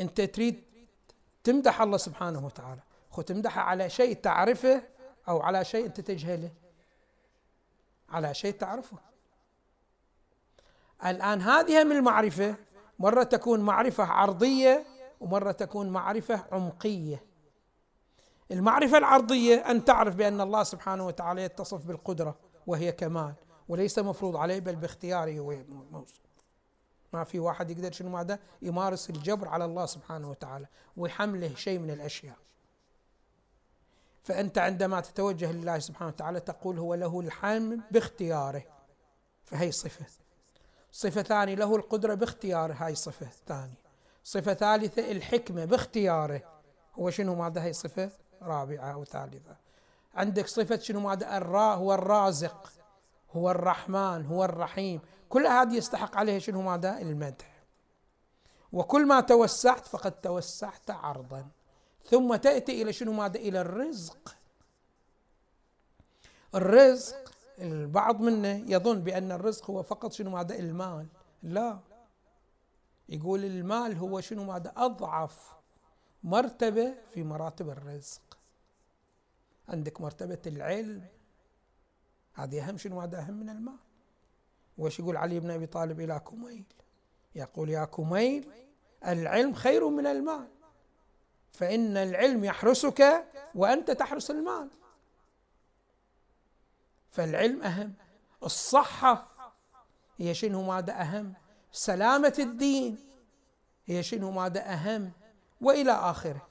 أنت 0.00 0.20
تريد 0.20 0.67
تمدح 1.48 1.82
الله 1.82 1.96
سبحانه 1.96 2.46
وتعالى. 2.46 2.80
خو 3.10 3.22
تمدحه 3.22 3.60
على 3.60 3.90
شيء 3.90 4.16
تعرفه 4.16 4.82
أو 5.28 5.40
على 5.40 5.64
شيء 5.64 5.86
أنت 5.86 6.00
تجهله. 6.00 6.50
على 8.08 8.34
شيء 8.34 8.52
تعرفه. 8.52 8.96
الآن 11.06 11.40
هذه 11.40 11.84
من 11.84 11.92
المعرفة. 11.96 12.54
مرة 12.98 13.22
تكون 13.22 13.60
معرفة 13.60 14.04
عرضية 14.04 14.86
ومرة 15.20 15.52
تكون 15.52 15.88
معرفة 15.88 16.44
عمقية. 16.52 17.24
المعرفة 18.50 18.98
العرضية 18.98 19.56
أن 19.56 19.84
تعرف 19.84 20.14
بأن 20.14 20.40
الله 20.40 20.62
سبحانه 20.62 21.06
وتعالى 21.06 21.42
يتصف 21.42 21.86
بالقدرة 21.86 22.36
وهي 22.66 22.92
كمال 22.92 23.34
وليس 23.68 23.98
مفروض 23.98 24.36
عليه 24.36 24.58
بل 24.58 24.76
باختياره 24.76 25.38
هو 25.38 25.54
موصوف 25.90 26.27
ما 27.12 27.24
في 27.24 27.38
واحد 27.38 27.70
يقدر 27.70 27.92
شنو 27.92 28.08
ماذا 28.08 28.38
يمارس 28.62 29.10
الجبر 29.10 29.48
على 29.48 29.64
الله 29.64 29.86
سبحانه 29.86 30.30
وتعالى 30.30 30.66
ويحمله 30.96 31.54
شيء 31.54 31.78
من 31.78 31.90
الأشياء. 31.90 32.36
فأنت 34.22 34.58
عندما 34.58 35.00
تتوجه 35.00 35.52
لله 35.52 35.78
سبحانه 35.78 36.08
وتعالى 36.08 36.40
تقول 36.40 36.78
هو 36.78 36.94
له 36.94 37.20
الحمل 37.20 37.80
باختياره. 37.90 38.62
فهي 39.44 39.72
صفة. 39.72 40.06
صفة 40.92 41.22
ثانية 41.22 41.54
له 41.54 41.76
القدرة 41.76 42.14
باختياره. 42.14 42.72
هاي 42.72 42.94
صفة 42.94 43.28
ثانية. 43.46 43.78
صفة 44.24 44.54
ثالثة 44.54 45.12
الحكمة 45.12 45.64
باختياره. 45.64 46.42
هو 46.98 47.10
شنو 47.10 47.34
ماذا 47.34 47.62
هي 47.62 47.72
صفة 47.72 48.10
رابعة 48.42 48.92
أو 48.92 49.04
ثالثة. 49.04 49.56
عندك 50.14 50.46
صفة 50.46 50.78
شنو 50.78 51.00
ماذا 51.00 51.36
الرا 51.36 51.74
هو 51.74 51.94
الرازق 51.94 52.72
هو 53.32 53.50
الرحمن 53.50 54.26
هو 54.26 54.44
الرحيم. 54.44 55.00
كل 55.28 55.46
هذه 55.46 55.74
يستحق 55.74 56.16
عليه 56.16 56.38
شنو 56.38 56.62
ماذا؟ 56.62 56.98
المدح. 56.98 57.64
وكل 58.72 59.06
ما 59.06 59.20
توسعت 59.20 59.86
فقد 59.86 60.20
توسعت 60.20 60.90
عرضا. 60.90 61.48
ثم 62.04 62.36
تأتي 62.36 62.82
إلى 62.82 62.92
شنو 62.92 63.12
ماذا؟ 63.12 63.36
إلى 63.36 63.60
الرزق. 63.60 64.36
الرزق 66.54 67.32
البعض 67.58 68.20
منا 68.20 68.52
يظن 68.52 69.00
بأن 69.00 69.32
الرزق 69.32 69.70
هو 69.70 69.82
فقط 69.82 70.12
شنو 70.12 70.30
ماذا؟ 70.30 70.58
المال. 70.58 71.06
لا. 71.42 71.78
يقول 73.08 73.44
المال 73.44 73.96
هو 73.96 74.20
شنو 74.20 74.44
ماذا؟ 74.44 74.72
أضعف 74.76 75.52
مرتبة 76.24 76.94
في 77.14 77.22
مراتب 77.22 77.70
الرزق. 77.70 78.38
عندك 79.68 80.00
مرتبة 80.00 80.42
العلم. 80.46 81.06
هذه 82.34 82.68
أهم 82.68 82.76
شنو 82.76 83.00
هذا 83.00 83.18
أهم 83.18 83.34
من 83.34 83.48
المال. 83.48 83.87
وش 84.78 84.98
يقول 84.98 85.16
علي 85.16 85.40
بن 85.40 85.50
أبي 85.50 85.66
طالب 85.66 86.00
إلى 86.00 86.20
كميل؟ 86.20 86.64
يقول 87.34 87.70
يا 87.70 87.84
كميل 87.84 88.50
العلم 89.06 89.54
خير 89.54 89.88
من 89.88 90.06
المال 90.06 90.48
فإن 91.52 91.96
العلم 91.96 92.44
يحرسك 92.44 93.24
وأنت 93.54 93.90
تحرس 93.90 94.30
المال. 94.30 94.70
فالعلم 97.10 97.62
أهم 97.62 97.94
الصحة 98.44 99.28
هي 100.18 100.34
شنو 100.34 100.62
ماذا 100.62 101.00
أهم؟ 101.00 101.34
سلامة 101.72 102.34
الدين 102.38 102.98
هي 103.86 104.02
شنو 104.02 104.30
ماذا 104.30 104.72
أهم؟ 104.72 105.12
وإلى 105.60 105.92
آخره. 105.92 106.48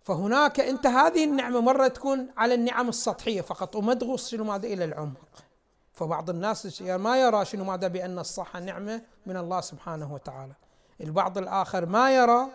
فهناك 0.00 0.60
أنت 0.60 0.86
هذه 0.86 1.24
النعمة 1.24 1.60
مرة 1.60 1.88
تكون 1.88 2.32
على 2.36 2.54
النعم 2.54 2.88
السطحية 2.88 3.40
فقط 3.40 3.76
وما 3.76 3.94
تغوص 3.94 4.30
شنو 4.30 4.44
ماذا؟ 4.44 4.66
إلى 4.66 4.84
العمق. 4.84 5.44
فبعض 5.92 6.30
الناس 6.30 6.82
ما 6.82 7.20
يرى 7.20 7.44
شنو 7.44 7.64
ماذا 7.64 7.88
بأن 7.88 8.18
الصحة 8.18 8.60
نعمة 8.60 9.02
من 9.26 9.36
الله 9.36 9.60
سبحانه 9.60 10.14
وتعالى. 10.14 10.52
البعض 11.00 11.38
الآخر 11.38 11.86
ما 11.86 12.14
يرى 12.14 12.46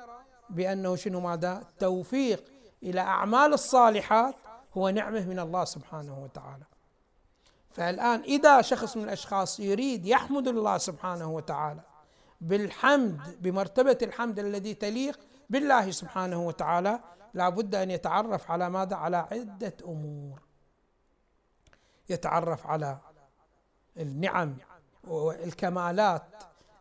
بأنه 0.50 0.96
شنو 0.96 1.20
ماذا؟ 1.20 1.64
توفيق 1.80 2.44
إلى 2.84 3.02
أعمال 3.02 3.54
الصالحات 3.54 4.36
هو 4.78 4.90
نعمة 4.90 5.26
من 5.26 5.40
الله 5.40 5.66
سبحانه 5.66 6.24
وتعالى. 6.24 6.64
فالآن 7.72 8.20
إذا 8.22 8.62
شخص 8.62 8.98
من 8.98 9.04
الأشخاص 9.04 9.60
يريد 9.60 10.06
يحمد 10.06 10.48
الله 10.48 10.78
سبحانه 10.78 11.32
وتعالى 11.32 11.82
بالحمد 12.42 13.38
بمرتبة 13.42 13.98
الحمد 14.02 14.40
الذي 14.40 14.74
تليق 14.74 15.20
بالله 15.50 15.92
سبحانه 15.92 16.48
وتعالى 16.48 17.00
لا 17.34 17.50
بد 17.50 17.76
أن 17.76 17.92
يتعرف 17.92 18.52
على 18.52 18.70
ماذا؟ 18.70 18.96
على 18.96 19.18
عدة 19.18 19.74
أمور. 19.86 20.42
يتعرف 22.10 22.68
على 22.68 22.98
النعم 23.98 24.58
والكمالات 25.04 26.24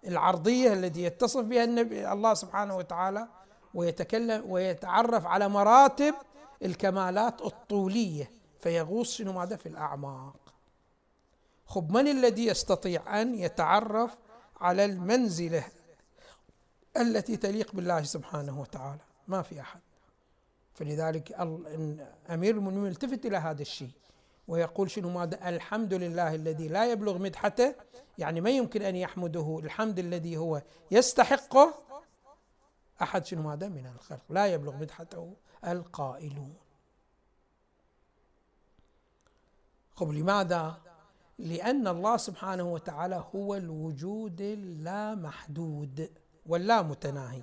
العرضية 0.07 0.73
التي 0.73 1.03
يتصف 1.03 1.41
بها 1.41 1.65
النبي 1.65 2.13
الله 2.13 2.35
سبحانه 2.35 2.77
وتعالى 2.77 3.29
ويتكلم 3.75 4.51
ويتعرف 4.51 5.27
على 5.27 5.49
مراتب 5.49 6.15
الكمالات 6.63 7.43
الطولية 7.43 8.31
فيغوص 8.61 9.17
شنو 9.17 9.33
ماذا؟ 9.33 9.57
في 9.57 9.69
الأعماق. 9.69 10.37
خب 11.67 11.93
من 11.93 12.09
الذي 12.09 12.47
يستطيع 12.47 13.21
أن 13.23 13.35
يتعرف 13.35 14.17
على 14.61 14.85
المنزلة 14.85 15.65
التي 16.97 17.37
تليق 17.37 17.75
بالله 17.75 18.03
سبحانه 18.03 18.61
وتعالى؟ 18.61 19.01
ما 19.29 19.43
في 19.43 19.61
أحد. 19.61 19.81
فلذلك 20.75 21.33
أمير 22.31 22.55
المؤمنين 22.55 22.87
يلتفت 22.87 23.27
إلى 23.27 23.37
هذا 23.37 23.63
الشيء. 23.63 23.91
ويقول 24.49 24.91
شنو 24.91 25.11
ماذا؟ 25.11 25.49
الحمد 25.49 25.95
لله 25.95 26.35
الذي 26.35 26.69
لا 26.69 26.93
يبلغ 26.93 27.19
مدحته 27.19 27.75
يعني 28.19 28.41
ما 28.41 28.51
يمكن 28.51 28.83
أن 28.83 28.97
يحمده. 28.97 29.61
الحمد 29.65 29.99
الذي 29.99 30.37
هو 30.37 30.63
يستحقه 30.91 31.75
أحد 33.03 33.27
شنو 33.27 33.43
ماذا؟ 33.43 33.69
من 33.69 33.87
الخلق. 33.87 34.23
لا 34.31 34.47
يبلغ 34.47 34.77
مدحته 34.77 35.35
القائلون. 35.65 36.55
خب 39.95 40.11
لماذا؟ 40.11 40.79
لأن 41.39 41.89
الله 41.89 42.17
سبحانه 42.17 42.63
وتعالى 42.63 43.25
هو 43.35 43.55
الوجود 43.55 44.41
اللامحدود 44.41 46.11
واللا 46.47 46.83
متناهي 46.83 47.43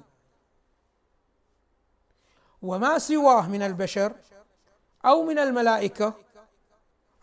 وما 2.62 3.00
سواه 3.00 3.50
من 3.50 3.62
البشر 3.62 4.16
أو 5.06 5.24
من 5.24 5.40
الملائكة 5.40 6.14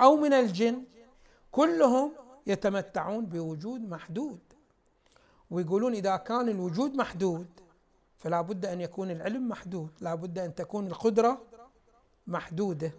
أو 0.00 0.16
من 0.16 0.32
الجن 0.32 0.84
كلهم 1.52 2.12
يتمتعون 2.46 3.26
بوجود 3.26 3.80
محدود. 3.80 4.38
ويقولون 5.50 5.94
إذا 5.94 6.16
كان 6.16 6.48
الوجود 6.48 6.94
محدود 6.94 7.46
فلا 8.18 8.40
بد 8.40 8.66
أن 8.66 8.80
يكون 8.80 9.10
العلم 9.10 9.48
محدود. 9.48 9.90
لا 10.00 10.14
بد 10.14 10.38
أن 10.38 10.54
تكون 10.54 10.86
القدرة 10.86 11.42
محدودة 12.26 12.92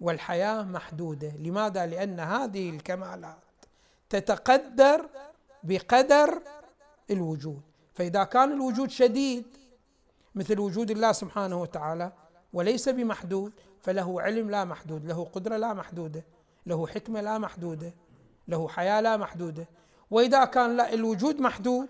والحياة 0.00 0.62
محدودة. 0.62 1.36
لماذا؟ 1.36 1.86
لأن 1.86 2.20
هذه 2.20 2.70
الكمالات 2.70 3.36
تتقدر 4.08 5.08
بقدر 5.62 6.42
الوجود. 7.10 7.60
فإذا 7.94 8.24
كان 8.24 8.52
الوجود 8.52 8.90
شديد 8.90 9.44
مثل 10.34 10.60
وجود 10.60 10.90
الله 10.90 11.12
سبحانه 11.12 11.60
وتعالى 11.60 12.12
وليس 12.52 12.88
بمحدود 12.88 13.52
فله 13.88 14.22
علم 14.22 14.50
لا 14.50 14.64
محدود 14.64 15.06
له 15.06 15.24
قدرة 15.24 15.56
لا 15.56 15.72
محدودة 15.72 16.24
له 16.66 16.86
حكمة 16.86 17.20
لا 17.20 17.38
محدودة 17.38 17.94
له 18.48 18.68
حياة 18.68 19.00
لا 19.00 19.16
محدودة. 19.16 19.68
وإذا 20.10 20.44
كان 20.44 20.76
لا 20.76 20.92
الوجود 20.92 21.40
محدود 21.40 21.88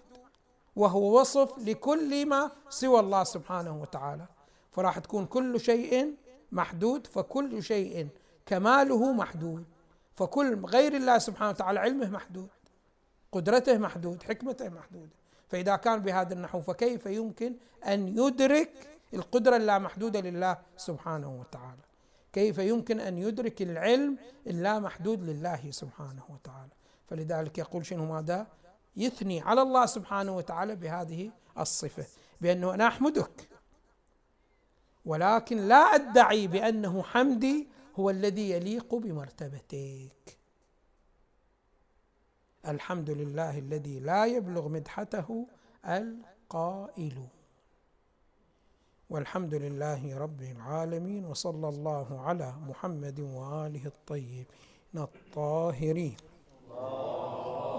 وهو 0.77 1.21
وصف 1.21 1.59
لكل 1.59 2.27
ما 2.27 2.51
سوى 2.69 3.01
الله 3.01 3.25
سبحانه 3.25 3.81
وتعالى. 3.83 4.27
فراح 4.73 4.99
تكون 4.99 5.27
كل 5.27 5.61
شيء 5.61 6.15
محدود 6.53 7.07
فكل 7.07 7.63
شيء 7.63 8.09
كماله 8.47 9.13
محدود. 9.13 9.65
فكل 10.15 10.67
غير 10.67 10.97
الله 10.97 11.19
سبحانه 11.19 11.51
وتعالى 11.51 11.81
علمه 11.81 12.11
محدود 12.11 12.49
قدرته 13.33 13.79
محدود 13.79 14.23
حكمته 14.23 14.69
محدودة. 14.69 15.17
فإذا 15.49 15.77
كان 15.77 16.01
بهذا 16.01 16.35
النحو 16.35 16.61
فكيف 16.61 17.07
يمكن 17.07 17.55
أن 17.87 18.09
يدرك 18.19 18.99
القدرة 19.15 19.57
اللامحدوده 19.57 20.21
لله 20.21 20.59
سبحانه 20.77 21.41
وتعالى؟ 21.41 21.88
كيف 22.33 22.59
يمكن 22.59 23.01
أن 23.01 23.19
يدرك 23.19 23.63
العلم 23.63 24.19
اللامحدود 24.47 25.23
لله 25.23 25.71
سبحانه 25.71 26.23
وتعالى. 26.29 26.73
فلذلك 27.07 27.59
يقول 27.59 27.87
شنو 27.87 28.07
ماذا؟ 28.07 28.47
يثني 28.97 29.41
على 29.41 29.63
الله 29.63 29.87
سبحانه 29.87 30.37
وتعالى 30.37 30.77
بهذه 30.77 31.31
الصفة 31.59 32.07
بأنه 32.41 32.75
أنا 32.75 32.87
أحمدك 32.87 33.49
ولكن 35.05 35.57
لا 35.57 35.77
أدعي 35.77 36.47
بأنه 36.47 37.03
حمدي 37.03 37.69
هو 37.97 38.11
الذي 38.11 38.51
يليق 38.51 38.95
بمرتبتك. 38.95 40.39
الحمد 42.67 43.11
لله 43.11 43.59
الذي 43.59 44.01
لا 44.01 44.27
يبلغ 44.27 44.69
مدحته 44.69 45.47
القائل 45.87 47.29
والحمد 49.11 49.55
لله 49.55 50.19
رب 50.19 50.43
العالمين 50.43 51.27
وصلى 51.27 51.69
الله 51.69 52.21
على 52.21 52.53
محمد 52.69 53.21
وآله 53.21 53.87
الطيبين 53.87 54.47
الطاهرين. 54.97 56.17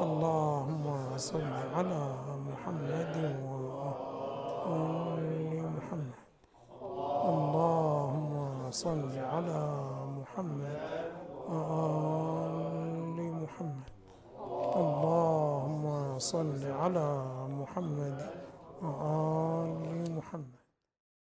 اللهم 0.05 1.17
صل 1.17 1.53
على 1.75 2.01
محمد 2.49 3.15
وآل 3.45 5.23
محمد. 5.77 6.21
اللهم 7.29 8.71
صل 8.71 9.17
على 9.33 9.61
محمد 10.17 10.79
وآل 11.49 13.19
محمد. 13.43 13.89
اللهم 14.81 15.85
صل 16.19 16.61
على 16.81 17.07
محمد 17.59 18.17
وآل 18.81 20.17
محمد. 20.17 20.58